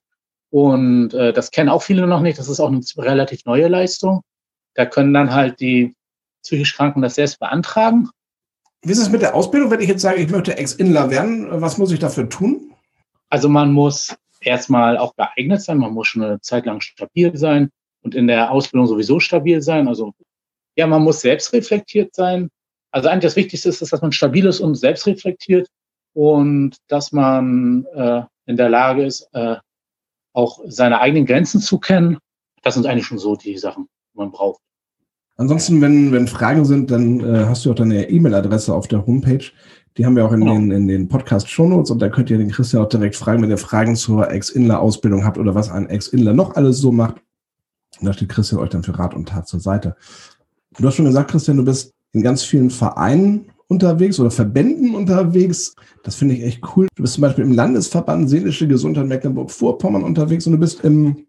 Und 0.50 1.13
äh, 1.13 1.34
das 1.34 1.51
kennen 1.51 1.70
auch 1.70 1.82
viele 1.82 2.08
noch 2.08 2.22
nicht. 2.22 2.39
Das 2.39 2.48
ist 2.48 2.60
auch 2.60 2.72
eine 2.72 2.82
relativ 2.98 3.44
neue 3.46 3.68
Leistung. 3.68 4.22
Da 4.75 4.86
können 4.86 5.13
dann 5.13 5.34
halt 5.34 5.60
die 5.60 5.96
psychisch 6.44 6.75
Kranken 6.75 7.01
das 7.01 7.16
selbst 7.16 7.39
beantragen. 7.39 8.10
Wie 8.84 8.91
ist 8.91 9.00
es 9.00 9.10
mit 9.10 9.22
der 9.22 9.36
Ausbildung, 9.36 9.72
wenn 9.72 9.81
ich 9.81 9.89
jetzt 9.89 10.01
sage, 10.01 10.22
ich 10.22 10.29
möchte 10.29 10.57
Ex-Inler 10.57 11.10
werden? 11.10 11.48
Was 11.62 11.77
muss 11.77 11.91
ich 11.91 12.00
dafür 12.00 12.29
tun? 12.29 12.74
Also 13.29 13.50
man 13.50 13.72
muss 13.72 14.15
erstmal 14.41 14.98
auch 14.98 15.15
geeignet 15.15 15.62
sein. 15.62 15.79
Man 15.79 15.93
muss 15.93 16.07
schon 16.07 16.24
eine 16.24 16.41
Zeit 16.41 16.65
lang 16.65 16.81
stabil 16.81 17.36
sein 17.36 17.69
und 18.01 18.15
in 18.15 18.27
der 18.27 18.51
Ausbildung 18.51 18.88
sowieso 18.88 19.19
stabil 19.19 19.62
sein. 19.62 19.88
Also 19.88 20.13
ja, 20.75 20.88
man 20.88 21.03
muss 21.03 21.22
selbstreflektiert 21.22 22.13
sein. 22.15 22.50
Also 22.91 23.10
eigentlich 23.10 23.24
das 23.24 23.36
Wichtigste 23.36 23.69
ist, 23.69 23.81
dass 23.81 24.01
man 24.01 24.12
stabil 24.12 24.46
ist 24.46 24.60
und 24.60 24.75
selbstreflektiert 24.75 25.67
und 26.13 26.77
dass 26.88 27.12
man 27.12 27.86
äh, 27.93 28.22
in 28.46 28.57
der 28.57 28.69
Lage 28.69 29.05
ist, 29.05 29.27
äh, 29.34 29.57
auch 30.34 30.62
seine 30.67 31.00
eigenen 31.00 31.25
Grenzen 31.25 31.60
zu 31.60 31.79
kennen. 31.79 32.19
Das 32.62 32.75
sind 32.75 32.86
eigentlich 32.86 33.07
schon 33.07 33.17
so 33.17 33.36
die 33.36 33.57
Sachen, 33.57 33.88
die 34.13 34.17
man 34.17 34.31
braucht. 34.31 34.62
Ansonsten, 35.38 35.82
wenn, 35.82 36.12
wenn 36.12 36.27
Fragen 36.27 36.65
sind, 36.65 36.89
dann 36.89 37.20
äh, 37.20 37.46
hast 37.46 37.63
du 37.63 37.72
auch 37.72 37.75
deine 37.75 38.10
E-Mail-Adresse 38.10 38.74
auf 38.74 38.88
der 38.88 39.06
Homepage. 39.06 39.46
Die 39.96 40.06
haben 40.06 40.15
wir 40.15 40.25
auch 40.25 40.32
in 40.32 40.41
genau. 40.41 40.53
den, 40.53 40.72
in 40.72 40.88
den 40.88 41.08
Podcast-Shownotes 41.08 41.91
und 41.91 42.01
da 42.01 42.10
könnt 42.10 42.29
ihr 42.32 42.39
den 42.39 42.51
Christian 42.51 42.84
auch 42.84 42.89
direkt 42.89 43.15
fragen, 43.15 43.44
wenn 43.44 43.50
ihr 43.51 43.58
Fragen 43.58 43.96
zur 43.96 44.29
Ex-Inler-Ausbildung 44.32 45.24
habt 45.24 45.38
oder 45.38 45.53
was 45.53 45.70
ein 45.70 45.89
Ex-Inler 45.89 46.34
noch 46.34 46.56
alles 46.56 46.79
so 46.79 46.91
macht. 46.91 47.17
Und 48.00 48.08
da 48.08 48.13
steht 48.13 48.29
Christian 48.29 48.62
euch 48.62 48.70
dann 48.70 48.84
für 48.84 48.98
Rat 48.98 49.13
und 49.13 49.29
Tat 49.29 49.48
zur 49.48 49.60
Seite. 49.60 49.96
Du 50.77 50.88
hast 50.88 50.96
schon 50.96 51.06
gesagt, 51.06 51.32
Christian, 51.32 51.58
du 51.58 51.65
bist 51.65 51.94
in 52.13 52.24
ganz 52.24 52.44
vielen 52.44 52.72
Vereinen 52.72 53.51
unterwegs 53.67 54.20
oder 54.20 54.32
Verbänden 54.32 54.96
unterwegs. 54.96 55.75
Das 56.03 56.15
finde 56.15 56.36
ich 56.36 56.44
echt 56.44 56.62
cool. 56.75 56.88
Du 56.96 57.03
bist 57.03 57.13
zum 57.13 57.22
Beispiel 57.22 57.44
im 57.44 57.51
Landesverband 57.51 58.29
Seelische 58.29 58.67
Gesundheit 58.67 59.08
Mecklenburg-Vorpommern 59.08 60.03
unterwegs 60.03 60.48
und 60.48 60.53
du 60.53 60.60
bist 60.60 60.84
im 60.84 61.26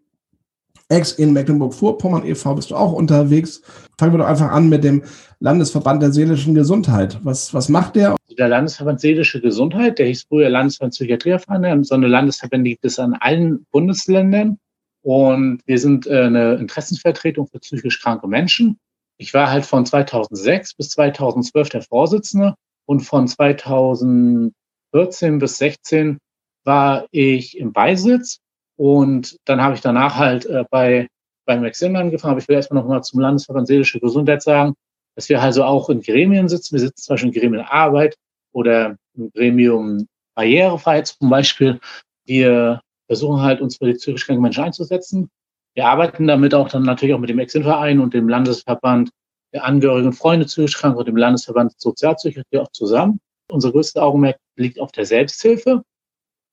Ex 0.89 1.13
in 1.13 1.33
Mecklenburg-Vorpommern 1.33 2.25
e.V. 2.25 2.55
bist 2.55 2.71
du 2.71 2.75
auch 2.75 2.93
unterwegs. 2.93 3.61
Fangen 3.99 4.13
wir 4.13 4.17
doch 4.17 4.25
einfach 4.25 4.51
an 4.51 4.69
mit 4.69 4.83
dem 4.83 5.03
Landesverband 5.39 6.01
der 6.01 6.11
seelischen 6.11 6.55
Gesundheit. 6.55 7.19
Was, 7.23 7.53
was 7.53 7.69
macht 7.69 7.95
der? 7.95 8.15
Der 8.37 8.47
Landesverband 8.47 8.99
Seelische 8.99 9.39
Gesundheit, 9.39 9.99
der 9.99 10.07
hieß 10.07 10.25
früher 10.27 10.49
Landesverband 10.49 10.93
Psychiatrievereine. 10.93 11.83
So 11.83 11.93
eine 11.93 12.07
Landesverbände 12.07 12.71
gibt 12.71 12.85
es 12.85 12.97
an 12.97 13.13
allen 13.13 13.67
Bundesländern. 13.71 14.57
Und 15.01 15.61
wir 15.65 15.79
sind 15.79 16.07
äh, 16.07 16.23
eine 16.23 16.55
Interessenvertretung 16.55 17.47
für 17.47 17.59
psychisch 17.59 18.01
kranke 18.01 18.27
Menschen. 18.27 18.79
Ich 19.17 19.33
war 19.33 19.49
halt 19.51 19.65
von 19.65 19.85
2006 19.85 20.75
bis 20.75 20.89
2012 20.89 21.69
der 21.69 21.83
Vorsitzende 21.83 22.55
und 22.85 22.99
von 23.01 23.27
2014 23.27 25.39
bis 25.39 25.57
16 25.57 26.17
war 26.63 27.05
ich 27.11 27.57
im 27.57 27.73
Beisitz 27.73 28.39
und 28.79 29.37
dann 29.43 29.61
habe 29.61 29.75
ich 29.75 29.81
danach 29.81 30.15
halt 30.15 30.45
äh, 30.45 30.63
bei, 30.71 31.09
beim 31.45 31.61
Maxim 31.61 31.97
angefangen. 31.97 32.31
Aber 32.31 32.41
ich 32.41 32.47
will 32.47 32.55
erstmal 32.55 32.81
nochmal 32.81 33.03
zum 33.03 33.19
Landesverband 33.19 33.67
Seelische 33.67 33.99
Gesundheit 33.99 34.41
sagen, 34.41 34.73
dass 35.15 35.27
wir 35.27 35.41
also 35.41 35.65
auch 35.65 35.89
in 35.89 36.01
Gremien 36.01 36.47
sitzen. 36.47 36.75
Wir 36.75 36.79
sitzen 36.79 37.03
zum 37.03 37.13
Beispiel 37.13 37.27
im 37.27 37.41
Gremium 37.41 37.65
Arbeit 37.67 38.15
oder 38.53 38.95
im 39.17 39.31
Gremium 39.33 40.07
Barrierefreiheit 40.33 41.07
zum 41.07 41.29
Beispiel. 41.29 41.81
Wir 42.23 42.79
versuchen 43.07 43.41
halt, 43.41 43.59
uns 43.59 43.75
für 43.75 43.85
die 43.85 43.95
psychisch 43.95 44.25
kranken 44.25 44.43
Menschen 44.43 44.63
einzusetzen. 44.63 45.29
Wir 45.73 45.85
arbeiten 45.85 46.25
damit 46.25 46.53
auch 46.53 46.69
dann 46.69 46.83
natürlich 46.83 47.13
auch 47.13 47.19
mit 47.19 47.29
dem 47.29 47.39
Exin-Verein 47.39 47.99
und 47.99 48.13
dem 48.13 48.29
Landesverband 48.29 49.09
der 49.53 49.65
Angehörigen 49.65 50.07
und 50.07 50.13
Freunde 50.13 50.45
psychisch 50.45 50.77
krank 50.77 50.95
und 50.95 51.05
dem 51.05 51.17
Landesverband 51.17 51.73
Sozialpsychiatrie 51.81 52.59
auch 52.59 52.71
zusammen. 52.71 53.19
Unser 53.51 53.73
größtes 53.73 54.01
Augenmerk 54.01 54.37
liegt 54.55 54.79
auf 54.79 54.93
der 54.93 55.05
Selbsthilfe. 55.05 55.83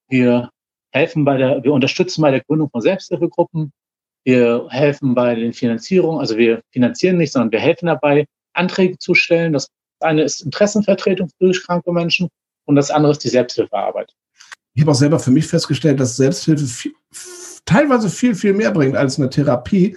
Wir 0.09 0.51
helfen 0.97 1.25
bei 1.25 1.37
der, 1.37 1.63
wir 1.63 1.73
unterstützen 1.73 2.23
bei 2.23 2.31
der 2.31 2.41
Gründung 2.41 2.71
von 2.71 2.81
Selbsthilfegruppen. 2.81 3.73
Wir 4.25 4.67
helfen 4.71 5.15
bei 5.15 5.35
den 5.37 5.53
Finanzierungen, 5.53 6.21
also 6.21 6.37
wir 6.37 6.61
finanzieren 6.73 7.17
nicht, 7.19 7.33
sondern 7.33 7.53
wir 7.53 7.61
helfen 7.61 7.87
dabei, 7.87 8.27
Anträge 8.55 8.99
zu 8.99 9.15
stellen. 9.15 9.53
Das 9.53 9.69
eine 10.01 10.23
ist 10.23 10.41
Interessenvertretung 10.41 11.29
für 11.39 11.53
kranke 11.53 11.93
Menschen 11.93 12.29
und 12.65 12.75
das 12.75 12.91
andere 12.91 13.13
ist 13.13 13.23
die 13.23 13.29
Selbsthilfearbeit. 13.29 14.13
Ich 14.75 14.83
habe 14.83 14.91
auch 14.91 14.97
selber 14.97 15.19
für 15.19 15.31
mich 15.31 15.47
festgestellt, 15.47 16.01
dass 16.01 16.17
Selbsthilfe 16.17 16.67
viel, 16.67 16.93
teilweise 17.65 18.11
viel, 18.11 18.35
viel 18.35 18.53
mehr 18.53 18.73
bringt 18.73 18.97
als 18.97 19.19
eine 19.19 19.31
Therapie, 19.31 19.97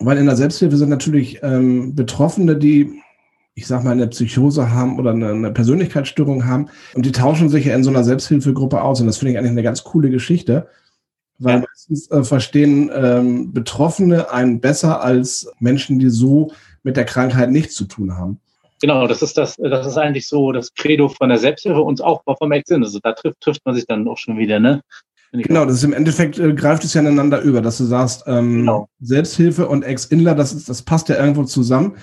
weil 0.00 0.18
in 0.18 0.26
der 0.26 0.36
Selbsthilfe 0.36 0.76
sind 0.76 0.88
natürlich 0.88 1.42
ähm, 1.42 1.94
Betroffene, 1.94 2.56
die 2.56 3.02
ich 3.56 3.66
sag 3.66 3.82
mal, 3.82 3.92
eine 3.92 4.06
Psychose 4.06 4.70
haben 4.70 4.98
oder 4.98 5.10
eine, 5.10 5.30
eine 5.30 5.50
Persönlichkeitsstörung 5.50 6.44
haben. 6.44 6.68
Und 6.94 7.06
die 7.06 7.12
tauschen 7.12 7.48
sich 7.48 7.64
ja 7.64 7.74
in 7.74 7.82
so 7.82 7.90
einer 7.90 8.04
Selbsthilfegruppe 8.04 8.82
aus. 8.82 9.00
Und 9.00 9.06
das 9.06 9.16
finde 9.16 9.32
ich 9.32 9.38
eigentlich 9.38 9.52
eine 9.52 9.62
ganz 9.62 9.82
coole 9.82 10.10
Geschichte. 10.10 10.68
Weil 11.38 11.60
ja. 11.60 11.64
meistens 11.66 12.10
äh, 12.10 12.22
verstehen 12.22 12.90
ähm, 12.94 13.54
Betroffene 13.54 14.30
einen 14.30 14.60
besser 14.60 15.02
als 15.02 15.50
Menschen, 15.58 15.98
die 15.98 16.10
so 16.10 16.52
mit 16.82 16.98
der 16.98 17.06
Krankheit 17.06 17.50
nichts 17.50 17.74
zu 17.74 17.86
tun 17.86 18.16
haben. 18.16 18.40
Genau, 18.82 19.06
das 19.06 19.22
ist 19.22 19.38
das, 19.38 19.56
das 19.56 19.86
ist 19.86 19.96
eigentlich 19.96 20.28
so 20.28 20.52
das 20.52 20.74
Credo 20.74 21.08
von 21.08 21.30
der 21.30 21.38
Selbsthilfe 21.38 21.80
und 21.80 22.04
auch 22.04 22.22
vom 22.38 22.52
Exin. 22.52 22.84
Also 22.84 22.98
da 23.02 23.12
trifft, 23.12 23.40
trifft 23.40 23.64
man 23.64 23.74
sich 23.74 23.86
dann 23.86 24.06
auch 24.06 24.18
schon 24.18 24.36
wieder, 24.36 24.60
ne? 24.60 24.82
Genau, 25.32 25.64
das 25.64 25.76
ist 25.76 25.84
im 25.84 25.92
Endeffekt 25.92 26.38
äh, 26.38 26.52
greift 26.54 26.84
es 26.84 26.94
ja 26.94 27.00
ineinander 27.00 27.40
über, 27.40 27.62
dass 27.62 27.78
du 27.78 27.84
sagst, 27.84 28.24
ähm, 28.26 28.58
genau. 28.58 28.88
Selbsthilfe 29.00 29.66
und 29.66 29.82
Ex-Inler, 29.82 30.34
das, 30.34 30.64
das 30.64 30.82
passt 30.82 31.08
ja 31.08 31.16
irgendwo 31.16 31.44
zusammen 31.44 31.96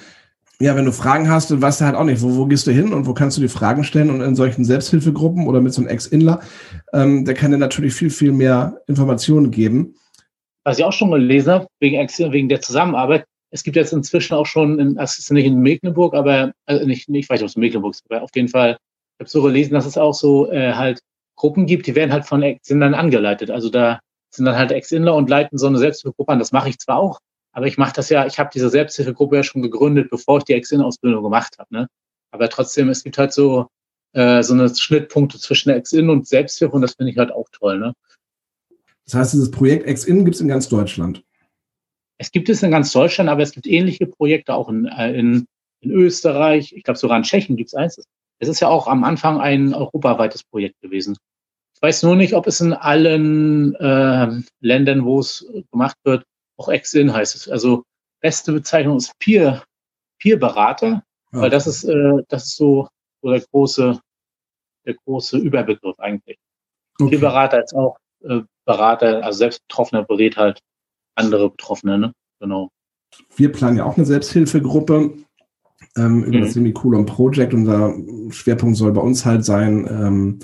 ja, 0.60 0.76
wenn 0.76 0.86
du 0.86 0.92
Fragen 0.92 1.30
hast, 1.30 1.52
dann 1.52 1.62
weißt 1.62 1.82
du 1.82 1.86
halt 1.86 1.96
auch 1.96 2.04
nicht, 2.04 2.22
wo, 2.22 2.36
wo 2.36 2.46
gehst 2.46 2.68
du 2.68 2.72
hin 2.72 2.94
und 2.94 3.08
wo 3.08 3.14
kannst 3.14 3.38
du 3.38 3.42
die 3.42 3.48
Fragen 3.48 3.84
stellen. 3.84 4.10
Und 4.10 4.22
in 4.22 4.36
solchen 4.36 4.64
Selbsthilfegruppen 4.64 5.48
oder 5.48 5.62
mit 5.62 5.74
so 5.74 5.82
einem 5.82 5.90
Ex-Inler, 5.90 6.42
ähm, 6.94 7.26
der 7.26 7.34
kann 7.34 7.52
dir 7.52 7.58
natürlich 7.58 7.94
viel, 7.94 8.10
viel 8.10 8.32
mehr 8.32 8.82
Informationen 8.88 9.52
geben. 9.52 9.96
Was 10.64 10.80
ich 10.80 10.86
auch 10.86 10.94
schon 10.94 11.12
gelesen 11.12 11.52
habe, 11.52 11.68
wegen, 11.80 11.98
wegen 11.98 12.50
der 12.50 12.62
Zusammenarbeit, 12.62 13.26
es 13.52 13.64
gibt 13.64 13.76
jetzt 13.76 13.94
inzwischen 13.94 14.34
auch 14.34 14.46
schon, 14.46 14.80
in, 14.80 14.96
das 14.96 15.20
ist 15.20 15.32
nicht 15.32 15.46
in 15.46 15.60
Mecklenburg, 15.60 16.16
aber 16.16 16.54
also 16.66 16.86
nicht, 16.86 17.10
nicht, 17.10 17.26
ich 17.26 17.30
weiß 17.30 17.42
nicht, 17.42 17.44
ob 17.44 17.50
es 17.50 17.56
in 17.56 17.62
Mecklenburg 17.62 17.94
ist, 17.94 18.04
aber 18.10 18.24
auf 18.24 18.32
jeden 18.34 18.48
Fall, 18.48 18.72
ich 18.72 19.20
habe 19.20 19.30
so 19.30 19.42
gelesen, 19.44 19.74
dass 19.74 19.86
es 19.86 19.98
auch 19.98 20.14
so 20.14 20.52
äh, 20.52 20.74
halt 20.74 21.02
Gruppen 21.36 21.66
gibt, 21.66 21.88
die 21.88 21.96
werden 21.96 22.12
halt 22.12 22.26
von 22.26 22.42
Ex-Inlern 22.42 22.94
angeleitet. 22.94 23.52
Also 23.52 23.70
da 23.70 24.00
sind 24.30 24.46
dann 24.46 24.56
halt 24.56 24.72
Ex-Inler 24.72 25.16
und 25.16 25.30
leiten 25.30 25.58
so 25.58 25.68
eine 25.68 25.78
Selbsthilfegruppe 25.78 26.32
an. 26.32 26.40
Das 26.40 26.52
mache 26.52 26.70
ich 26.70 26.80
zwar 26.80 26.98
auch, 26.98 27.20
aber 27.54 27.68
ich 27.68 27.78
mache 27.78 27.94
das 27.96 28.10
ja, 28.10 28.26
ich 28.26 28.40
habe 28.40 28.50
diese 28.54 28.70
Selbsthilfegruppe 28.70 29.38
ja 29.38 29.44
schon 29.44 29.62
gegründet, 29.62 30.10
bevor 30.10 30.40
ich 30.40 30.44
die 30.44 30.54
Ex-In-Ausbildung 30.54 31.24
gemacht 31.24 31.58
habe. 31.60 31.74
Ne? 31.74 31.88
Aber 32.32 32.50
trotzdem, 32.50 32.90
es 32.90 33.04
gibt 33.04 33.18
halt 33.18 33.32
so, 33.32 33.68
äh, 34.14 34.42
so 34.42 34.54
eine 34.54 34.74
Schnittpunkte 34.76 35.38
zwischen 35.40 35.70
Ex-In 35.70 36.10
und 36.10 36.28
Selbsthilfe 36.28 36.76
und 36.76 36.82
das 36.82 36.96
finde 36.96 37.12
ich 37.12 37.18
halt 37.18 37.32
auch 37.32 37.48
toll. 37.52 37.80
Ne? 37.80 37.94
Das 39.06 39.14
heißt, 39.14 39.34
dieses 39.34 39.52
Projekt 39.52 39.86
Ex-In 39.86 40.26
gibt 40.26 40.36
es 40.36 40.42
in 40.42 40.48
ganz 40.48 40.68
Deutschland. 40.68 41.24
Es 42.18 42.32
gibt 42.32 42.50
es 42.50 42.64
in 42.64 42.72
ganz 42.72 42.92
Deutschland, 42.92 43.30
aber 43.30 43.44
es 43.44 43.52
gibt 43.52 43.68
ähnliche 43.68 44.08
Projekte 44.08 44.56
auch 44.56 44.70
in, 44.70 44.86
äh, 44.86 45.14
in, 45.14 45.46
in 45.82 45.92
Österreich, 45.92 46.74
ich 46.74 46.84
glaube 46.84 46.98
sogar 46.98 47.18
in 47.18 47.24
Tschechien 47.24 47.56
gibt 47.56 47.70
es 47.70 47.76
eins. 47.76 48.02
Es 48.40 48.50
ist 48.50 48.60
ja 48.62 48.68
auch 48.68 48.88
am 48.88 49.04
Anfang 49.04 49.40
ein 49.40 49.76
europaweites 49.76 50.44
Projekt 50.44 50.82
gewesen. 50.82 51.18
Ich 51.76 51.82
weiß 51.82 52.04
nur 52.04 52.16
nicht, 52.16 52.34
ob 52.34 52.48
es 52.48 52.62
in 52.62 52.74
allen 52.74 53.76
äh, 53.76 54.42
Ländern, 54.60 55.06
wo 55.06 55.20
es 55.20 55.46
gemacht 55.72 55.98
wird, 56.04 56.26
auch 56.58 56.70
Ex-In 56.70 57.14
heißt 57.14 57.36
es. 57.36 57.50
Also 57.50 57.84
beste 58.22 58.54
Bezeichnung 58.54 58.98
ist 58.98 59.18
Peer, 59.20 59.64
Peer-Berater, 60.20 61.04
ja. 61.32 61.42
weil 61.42 61.50
das 61.50 61.68
ist, 61.68 61.84
äh, 61.84 62.24
das 62.30 62.46
ist 62.46 62.56
so, 62.56 62.88
so 63.22 63.30
der 63.30 63.42
große, 63.42 64.00
der 64.86 64.94
große 65.06 65.38
Überbegriff 65.38 66.00
eigentlich. 66.00 66.38
Okay. 67.00 67.12
Peer-Berater 67.12 67.64
ist 67.64 67.74
auch 67.74 67.98
äh, 68.24 68.42
Berater, 68.66 69.24
also 69.24 69.38
selbst 69.38 69.62
Betroffener 69.68 70.04
berät 70.04 70.38
halt 70.38 70.60
andere 71.16 71.50
Betroffene, 71.50 71.98
ne? 71.98 72.14
Genau. 72.40 72.70
Wir 73.36 73.52
planen 73.52 73.78
ja 73.78 73.86
auch 73.86 73.98
eine 73.98 74.06
Selbsthilfegruppe 74.06 75.14
ähm, 75.98 76.24
über 76.24 76.38
mhm. 76.38 76.42
das 76.42 76.54
Semikolon 76.54 77.06
Project. 77.06 77.54
Unser 77.54 77.94
Schwerpunkt 78.32 78.78
soll 78.78 78.92
bei 78.94 79.02
uns 79.02 79.26
halt 79.26 79.46
sein, 79.46 79.88
ähm, 79.90 80.40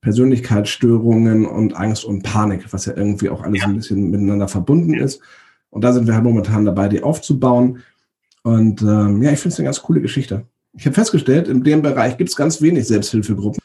Persönlichkeitsstörungen 0.00 1.46
und 1.46 1.74
Angst 1.74 2.04
und 2.04 2.22
Panik, 2.22 2.72
was 2.72 2.86
ja 2.86 2.96
irgendwie 2.96 3.28
auch 3.28 3.42
alles 3.42 3.62
ja. 3.62 3.66
ein 3.66 3.74
bisschen 3.74 4.10
miteinander 4.10 4.46
verbunden 4.46 4.94
ist. 4.94 5.20
Und 5.76 5.82
da 5.82 5.92
sind 5.92 6.06
wir 6.06 6.14
halt 6.14 6.24
momentan 6.24 6.64
dabei, 6.64 6.88
die 6.88 7.02
aufzubauen. 7.02 7.80
Und 8.42 8.80
ähm, 8.80 9.22
ja, 9.22 9.30
ich 9.30 9.38
finde 9.38 9.52
es 9.52 9.58
eine 9.58 9.66
ganz 9.66 9.82
coole 9.82 10.00
Geschichte. 10.00 10.46
Ich 10.72 10.86
habe 10.86 10.94
festgestellt, 10.94 11.48
in 11.48 11.64
dem 11.64 11.82
Bereich 11.82 12.16
gibt 12.16 12.30
es 12.30 12.36
ganz 12.36 12.62
wenig 12.62 12.86
Selbsthilfegruppen. 12.86 13.60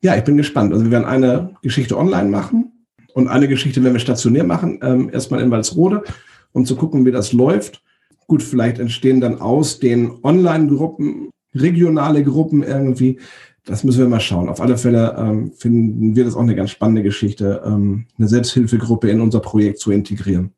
Ja, 0.00 0.14
ich 0.14 0.22
bin 0.22 0.36
gespannt. 0.36 0.72
Also 0.72 0.84
wir 0.84 0.92
werden 0.92 1.06
eine 1.06 1.56
Geschichte 1.62 1.98
online 1.98 2.28
machen 2.30 2.86
und 3.14 3.26
eine 3.26 3.48
Geschichte 3.48 3.82
werden 3.82 3.94
wir 3.94 4.00
stationär 4.00 4.44
machen, 4.44 4.78
ähm, 4.80 5.10
erstmal 5.12 5.40
in 5.40 5.50
Walsrode, 5.50 6.04
um 6.52 6.64
zu 6.64 6.76
gucken, 6.76 7.04
wie 7.04 7.10
das 7.10 7.32
läuft. 7.32 7.82
Gut, 8.28 8.44
vielleicht 8.44 8.78
entstehen 8.78 9.20
dann 9.20 9.40
aus 9.40 9.80
den 9.80 10.12
Online-Gruppen 10.22 11.30
regionale 11.52 12.22
Gruppen 12.22 12.62
irgendwie. 12.62 13.18
Das 13.64 13.82
müssen 13.82 13.98
wir 13.98 14.08
mal 14.08 14.20
schauen. 14.20 14.48
Auf 14.48 14.60
alle 14.60 14.78
Fälle 14.78 15.16
ähm, 15.18 15.50
finden 15.50 16.14
wir 16.14 16.24
das 16.26 16.36
auch 16.36 16.42
eine 16.42 16.54
ganz 16.54 16.70
spannende 16.70 17.02
Geschichte, 17.02 17.60
ähm, 17.66 18.06
eine 18.18 18.28
Selbsthilfegruppe 18.28 19.10
in 19.10 19.20
unser 19.20 19.40
Projekt 19.40 19.80
zu 19.80 19.90
integrieren. 19.90 20.52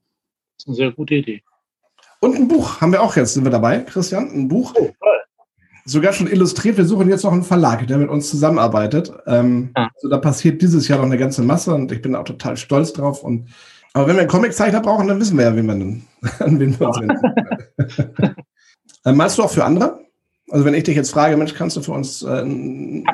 Das 0.58 0.64
ist 0.64 0.68
eine 0.68 0.76
sehr 0.76 0.92
gute 0.92 1.14
Idee. 1.14 1.42
Und 2.20 2.34
ein 2.34 2.48
Buch 2.48 2.80
haben 2.80 2.92
wir 2.92 3.00
auch 3.00 3.14
jetzt, 3.14 3.34
sind 3.34 3.44
wir 3.44 3.50
dabei, 3.50 3.78
Christian? 3.80 4.28
Ein 4.30 4.48
Buch. 4.48 4.74
Oh, 4.76 4.90
toll. 5.00 5.18
Sogar 5.84 6.12
schon 6.12 6.26
illustriert. 6.26 6.76
Wir 6.76 6.84
suchen 6.84 7.08
jetzt 7.08 7.22
noch 7.22 7.32
einen 7.32 7.44
Verlag, 7.44 7.86
der 7.86 7.96
mit 7.96 8.10
uns 8.10 8.28
zusammenarbeitet. 8.28 9.12
Ähm, 9.26 9.70
ah. 9.74 9.88
Also 9.94 10.08
da 10.08 10.18
passiert 10.18 10.60
dieses 10.60 10.88
Jahr 10.88 10.98
noch 10.98 11.06
eine 11.06 11.16
ganze 11.16 11.42
Masse 11.42 11.74
und 11.74 11.92
ich 11.92 12.02
bin 12.02 12.16
auch 12.16 12.24
total 12.24 12.56
stolz 12.56 12.92
drauf. 12.92 13.22
Und 13.22 13.48
aber 13.94 14.08
wenn 14.08 14.16
wir 14.16 14.22
einen 14.22 14.30
Comiczeichner 14.30 14.80
brauchen, 14.80 15.08
dann 15.08 15.20
wissen 15.20 15.38
wir 15.38 15.44
ja, 15.44 15.56
wie 15.56 15.62
man, 15.62 16.02
an 16.40 16.60
wen 16.60 16.78
wir 16.78 16.88
uns 16.88 17.00
wenden. 17.00 18.34
äh, 19.04 19.12
malst 19.12 19.38
du 19.38 19.44
auch 19.44 19.50
für 19.50 19.64
andere? 19.64 20.00
Also 20.50 20.64
wenn 20.64 20.74
ich 20.74 20.84
dich 20.84 20.96
jetzt 20.96 21.12
frage, 21.12 21.36
Mensch, 21.36 21.54
kannst 21.54 21.76
du 21.76 21.82
für 21.82 21.92
uns... 21.92 22.22
Äh, 22.22 23.04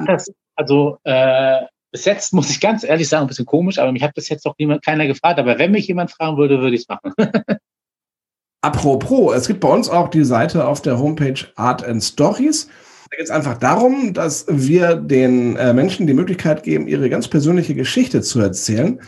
also 0.57 0.99
äh, 1.05 1.63
bis 1.95 2.07
jetzt 2.07 2.35
muss 2.35 2.51
ich 2.51 2.61
ganz 2.61 2.83
ehrlich 2.83 3.09
sagen, 3.09 3.27
ein 3.27 3.29
bisschen 3.29 3.47
komisch, 3.47 3.79
aber 3.79 3.93
mich 3.93 4.03
hat 4.03 4.15
bis 4.15 4.29
jetzt 4.29 4.45
noch 4.45 4.57
niemand, 4.59 4.85
keiner 4.85 5.07
gefragt. 5.07 5.39
Aber 5.39 5.61
wenn 5.61 5.71
mich 5.71 5.87
jemand 5.87 6.11
fragen 6.11 6.37
würde, 6.37 6.61
würde 6.61 6.75
ich 6.75 6.83
es 6.83 6.89
machen. 6.89 7.13
Apropos, 8.63 9.33
es 9.37 9.47
gibt 9.47 9.61
bei 9.61 9.69
uns 9.69 9.89
auch 9.89 10.09
die 10.09 10.25
Seite 10.25 10.67
auf 10.67 10.83
der 10.83 10.99
Homepage 10.99 11.47
Art 11.55 11.85
and 11.85 12.03
Stories. 12.03 12.67
Da 13.11 13.17
geht 13.17 13.27
es 13.27 13.31
einfach 13.31 13.59
darum, 13.59 14.13
dass 14.13 14.45
wir 14.49 14.97
den 14.97 15.55
äh, 15.55 15.73
Menschen 15.73 16.09
die 16.09 16.15
Möglichkeit 16.15 16.65
geben, 16.65 16.89
ihre 16.89 17.09
ganz 17.09 17.29
persönliche 17.29 17.77
Geschichte 17.77 18.23
zu 18.23 18.41
erzählen 18.41 19.01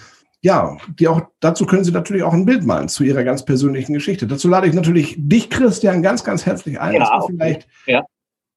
ja, 0.43 0.77
die 1.01 1.09
auch, 1.09 1.23
dazu 1.41 1.67
können 1.67 1.83
Sie 1.83 1.91
natürlich 1.91 2.23
auch 2.23 2.33
ein 2.33 2.45
Bild 2.45 2.65
malen 2.65 2.89
zu 2.89 3.03
Ihrer 3.03 3.25
ganz 3.25 3.45
persönlichen 3.45 3.95
Geschichte. 3.95 4.29
Dazu 4.29 4.47
lade 4.47 4.69
ich 4.69 4.75
natürlich 4.75 5.17
dich, 5.19 5.51
Christian, 5.51 6.05
ganz, 6.05 6.23
ganz 6.23 6.47
herzlich 6.47 6.79
ein, 6.79 6.95
ja, 6.95 7.01
dass 7.01 7.27
du 7.27 7.33
vielleicht, 7.33 7.67
ja. 7.87 8.05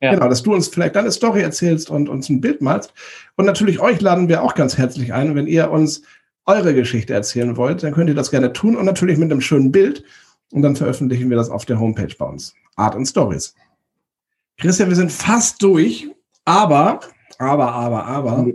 Ja. 0.01 0.13
genau, 0.13 0.29
dass 0.29 0.43
du 0.43 0.53
uns 0.53 0.69
vielleicht 0.69 0.95
deine 0.95 1.11
Story 1.11 1.41
erzählst 1.41 1.89
und 1.89 2.07
uns 2.07 2.29
ein 2.29 2.39
Bild 2.39 2.61
malst. 2.61 2.93
Und 3.35 3.45
natürlich 3.45 3.79
euch 3.79 3.99
laden 3.99 4.29
wir 4.29 4.43
auch 4.43 4.55
ganz 4.55 4.77
herzlich 4.77 5.13
ein, 5.13 5.35
wenn 5.35 5.47
ihr 5.47 5.71
uns 5.71 6.03
eure 6.45 6.73
Geschichte 6.73 7.13
erzählen 7.13 7.57
wollt, 7.57 7.83
dann 7.83 7.93
könnt 7.93 8.09
ihr 8.09 8.15
das 8.15 8.31
gerne 8.31 8.53
tun 8.53 8.75
und 8.75 8.85
natürlich 8.85 9.17
mit 9.17 9.31
einem 9.31 9.41
schönen 9.41 9.71
Bild. 9.71 10.03
Und 10.51 10.61
dann 10.61 10.75
veröffentlichen 10.75 11.29
wir 11.29 11.37
das 11.37 11.49
auf 11.49 11.65
der 11.65 11.79
Homepage 11.79 12.15
bei 12.17 12.25
uns. 12.25 12.55
Art 12.75 12.95
and 12.95 13.07
Stories. 13.07 13.53
Christian, 14.57 14.89
wir 14.89 14.95
sind 14.95 15.11
fast 15.11 15.61
durch, 15.61 16.07
aber 16.45 17.01
aber, 17.39 17.71
aber, 17.71 18.05
aber. 18.05 18.47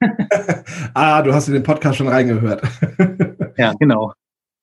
ah, 0.94 1.20
du 1.20 1.34
hast 1.34 1.48
in 1.48 1.54
den 1.54 1.62
Podcast 1.62 1.98
schon 1.98 2.08
reingehört. 2.08 2.62
ja, 3.58 3.74
genau. 3.74 4.14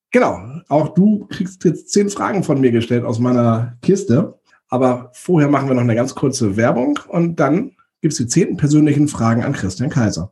Genau. 0.09 0.39
Auch 0.69 0.95
du 0.95 1.27
kriegst 1.27 1.63
jetzt 1.65 1.91
zehn 1.91 2.09
Fragen 2.09 2.43
von 2.43 2.59
mir 2.59 2.71
gestellt 2.71 3.05
aus 3.05 3.19
meiner 3.19 3.77
Kiste. 3.83 4.38
Aber 4.69 5.09
vorher 5.13 5.49
machen 5.49 5.67
wir 5.67 5.75
noch 5.75 5.81
eine 5.81 5.95
ganz 5.95 6.15
kurze 6.15 6.55
Werbung 6.55 6.99
und 7.07 7.39
dann 7.39 7.71
gibt 8.01 8.13
es 8.13 8.17
die 8.19 8.27
zehn 8.27 8.55
persönlichen 8.55 9.07
Fragen 9.07 9.43
an 9.43 9.53
Christian 9.53 9.89
Kaiser. 9.89 10.31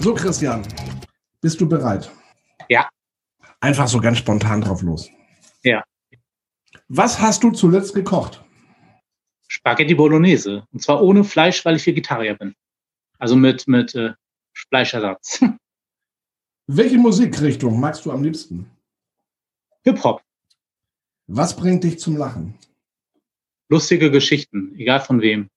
So, 0.00 0.14
Christian, 0.14 0.66
bist 1.40 1.60
du 1.60 1.68
bereit? 1.68 2.10
Ja. 2.68 2.88
Einfach 3.60 3.86
so 3.86 4.00
ganz 4.00 4.18
spontan 4.18 4.60
drauf 4.60 4.82
los. 4.82 5.08
Ja. 5.62 5.84
Was 6.88 7.20
hast 7.20 7.44
du 7.44 7.52
zuletzt 7.52 7.94
gekocht? 7.94 8.44
Spaghetti 9.46 9.94
Bolognese. 9.94 10.64
Und 10.72 10.82
zwar 10.82 11.00
ohne 11.00 11.22
Fleisch, 11.22 11.64
weil 11.64 11.76
ich 11.76 11.86
Vegetarier 11.86 12.34
bin. 12.34 12.56
Also 13.20 13.36
mit, 13.36 13.68
mit 13.68 13.94
äh, 13.94 14.14
Fleischersatz. 14.52 15.44
Welche 16.66 16.98
Musikrichtung 16.98 17.78
magst 17.78 18.04
du 18.04 18.10
am 18.10 18.24
liebsten? 18.24 18.68
Hip-Hop. 19.84 20.22
Was 21.30 21.56
bringt 21.56 21.84
dich 21.84 21.98
zum 21.98 22.16
Lachen? 22.16 22.54
Lustige 23.68 24.10
Geschichten, 24.10 24.74
egal 24.76 25.00
von 25.00 25.20
wem. 25.20 25.50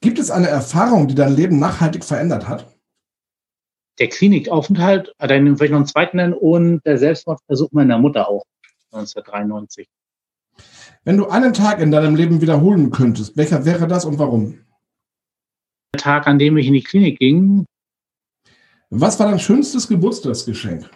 Gibt 0.00 0.20
es 0.20 0.30
eine 0.30 0.46
Erfahrung, 0.46 1.08
die 1.08 1.16
dein 1.16 1.34
Leben 1.34 1.58
nachhaltig 1.58 2.04
verändert 2.04 2.46
hat? 2.46 2.72
Der 3.98 4.08
Klinikaufenthalt, 4.08 5.12
hat 5.18 5.32
einen 5.32 5.56
vielleicht 5.56 5.72
noch 5.72 5.78
einen 5.78 5.88
zweiten 5.88 6.18
nennen, 6.18 6.32
und 6.32 6.80
der 6.86 6.96
Selbstmordversuch 6.96 7.72
meiner 7.72 7.98
Mutter 7.98 8.28
auch, 8.28 8.44
1993. 8.92 9.88
Wenn 11.02 11.16
du 11.16 11.26
einen 11.26 11.54
Tag 11.54 11.80
in 11.80 11.90
deinem 11.90 12.14
Leben 12.14 12.40
wiederholen 12.40 12.92
könntest, 12.92 13.36
welcher 13.36 13.64
wäre 13.64 13.88
das 13.88 14.04
und 14.04 14.20
warum? 14.20 14.60
Der 15.92 16.02
Tag, 16.02 16.28
an 16.28 16.38
dem 16.38 16.56
ich 16.56 16.68
in 16.68 16.74
die 16.74 16.84
Klinik 16.84 17.18
ging. 17.18 17.66
Was 18.90 19.18
war 19.18 19.28
dein 19.28 19.40
schönstes 19.40 19.88
Geburtstagsgeschenk? 19.88 20.88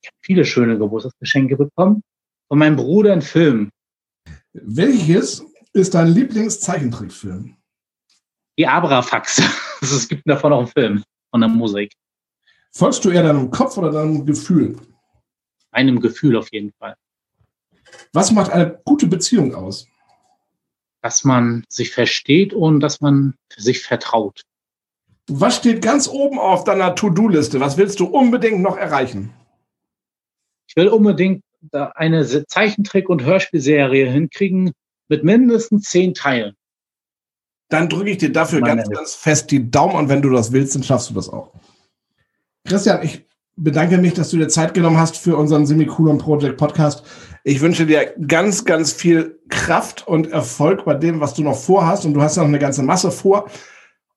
Ich 0.00 0.08
habe 0.08 0.16
viele 0.22 0.46
schöne 0.46 0.78
Geburtstagsgeschenke 0.78 1.58
bekommen 1.58 2.02
von 2.48 2.58
meinem 2.58 2.76
Bruder 2.76 3.12
einen 3.12 3.22
Film. 3.22 3.70
Welches 4.52 5.44
ist 5.72 5.94
dein 5.94 6.08
Lieblingszeichentrickfilm? 6.08 7.56
Die 8.58 8.66
Abrafax. 8.66 9.42
es 9.80 10.08
gibt 10.08 10.28
davon 10.28 10.52
auch 10.52 10.58
einen 10.60 10.68
Film 10.68 11.04
von 11.30 11.40
der 11.40 11.50
Musik. 11.50 11.92
Folgst 12.72 13.04
du 13.04 13.10
eher 13.10 13.22
deinem 13.22 13.50
Kopf 13.50 13.76
oder 13.76 13.90
deinem 13.90 14.24
Gefühl? 14.24 14.76
Einem 15.70 16.00
Gefühl 16.00 16.36
auf 16.36 16.50
jeden 16.52 16.72
Fall. 16.78 16.96
Was 18.12 18.32
macht 18.32 18.50
eine 18.50 18.80
gute 18.84 19.06
Beziehung 19.06 19.54
aus? 19.54 19.86
Dass 21.02 21.24
man 21.24 21.64
sich 21.68 21.90
versteht 21.90 22.54
und 22.54 22.80
dass 22.80 23.00
man 23.00 23.34
sich 23.56 23.82
vertraut. 23.82 24.42
Was 25.28 25.56
steht 25.56 25.82
ganz 25.82 26.08
oben 26.08 26.38
auf 26.38 26.64
deiner 26.64 26.94
To-Do-Liste? 26.94 27.60
Was 27.60 27.76
willst 27.76 28.00
du 28.00 28.06
unbedingt 28.06 28.60
noch 28.60 28.76
erreichen? 28.76 29.32
Ich 30.68 30.76
will 30.76 30.88
unbedingt 30.88 31.42
eine 31.72 32.46
Zeichentrick- 32.46 33.08
und 33.08 33.24
Hörspielserie 33.24 34.10
hinkriegen 34.10 34.72
mit 35.08 35.24
mindestens 35.24 35.90
zehn 35.90 36.14
Teilen. 36.14 36.54
Dann 37.68 37.88
drücke 37.88 38.10
ich 38.10 38.18
dir 38.18 38.32
dafür 38.32 38.60
Meine 38.60 38.82
ganz, 38.82 38.90
ganz 38.90 39.14
fest 39.14 39.50
die 39.50 39.70
Daumen 39.70 39.96
und 39.96 40.08
wenn 40.08 40.22
du 40.22 40.30
das 40.30 40.52
willst, 40.52 40.74
dann 40.74 40.82
schaffst 40.82 41.10
du 41.10 41.14
das 41.14 41.28
auch. 41.28 41.52
Christian, 42.64 43.02
ich 43.02 43.26
bedanke 43.56 43.98
mich, 43.98 44.14
dass 44.14 44.30
du 44.30 44.36
dir 44.36 44.48
Zeit 44.48 44.74
genommen 44.74 44.98
hast 44.98 45.16
für 45.16 45.36
unseren 45.36 45.66
Semikolon 45.66 46.18
Project 46.18 46.58
Podcast. 46.58 47.04
Ich 47.42 47.60
wünsche 47.60 47.86
dir 47.86 48.14
ganz, 48.26 48.64
ganz 48.64 48.92
viel 48.92 49.40
Kraft 49.48 50.06
und 50.06 50.30
Erfolg 50.30 50.84
bei 50.84 50.94
dem, 50.94 51.20
was 51.20 51.34
du 51.34 51.42
noch 51.42 51.56
vorhast. 51.56 52.04
Und 52.04 52.14
du 52.14 52.22
hast 52.22 52.36
noch 52.36 52.44
eine 52.44 52.58
ganze 52.58 52.82
Masse 52.82 53.10
vor. 53.10 53.48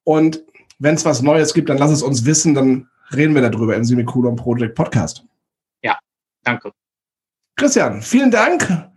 Und 0.03 0.43
Wenn 0.81 0.95
es 0.95 1.03
was 1.03 1.21
Neues 1.21 1.53
gibt, 1.53 1.69
dann 1.69 1.77
lass 1.77 1.91
es 1.91 2.01
uns 2.01 2.25
wissen, 2.25 2.53
dann 2.53 2.88
reden 3.13 3.35
wir 3.35 3.41
darüber 3.41 3.75
im 3.75 3.83
Semikolon 3.83 4.38
Project 4.38 4.75
Podcast. 4.75 5.25
Ja, 5.83 5.99
danke. 6.43 6.71
Christian, 7.60 8.02
vielen 8.02 8.32
Dank 8.32 8.89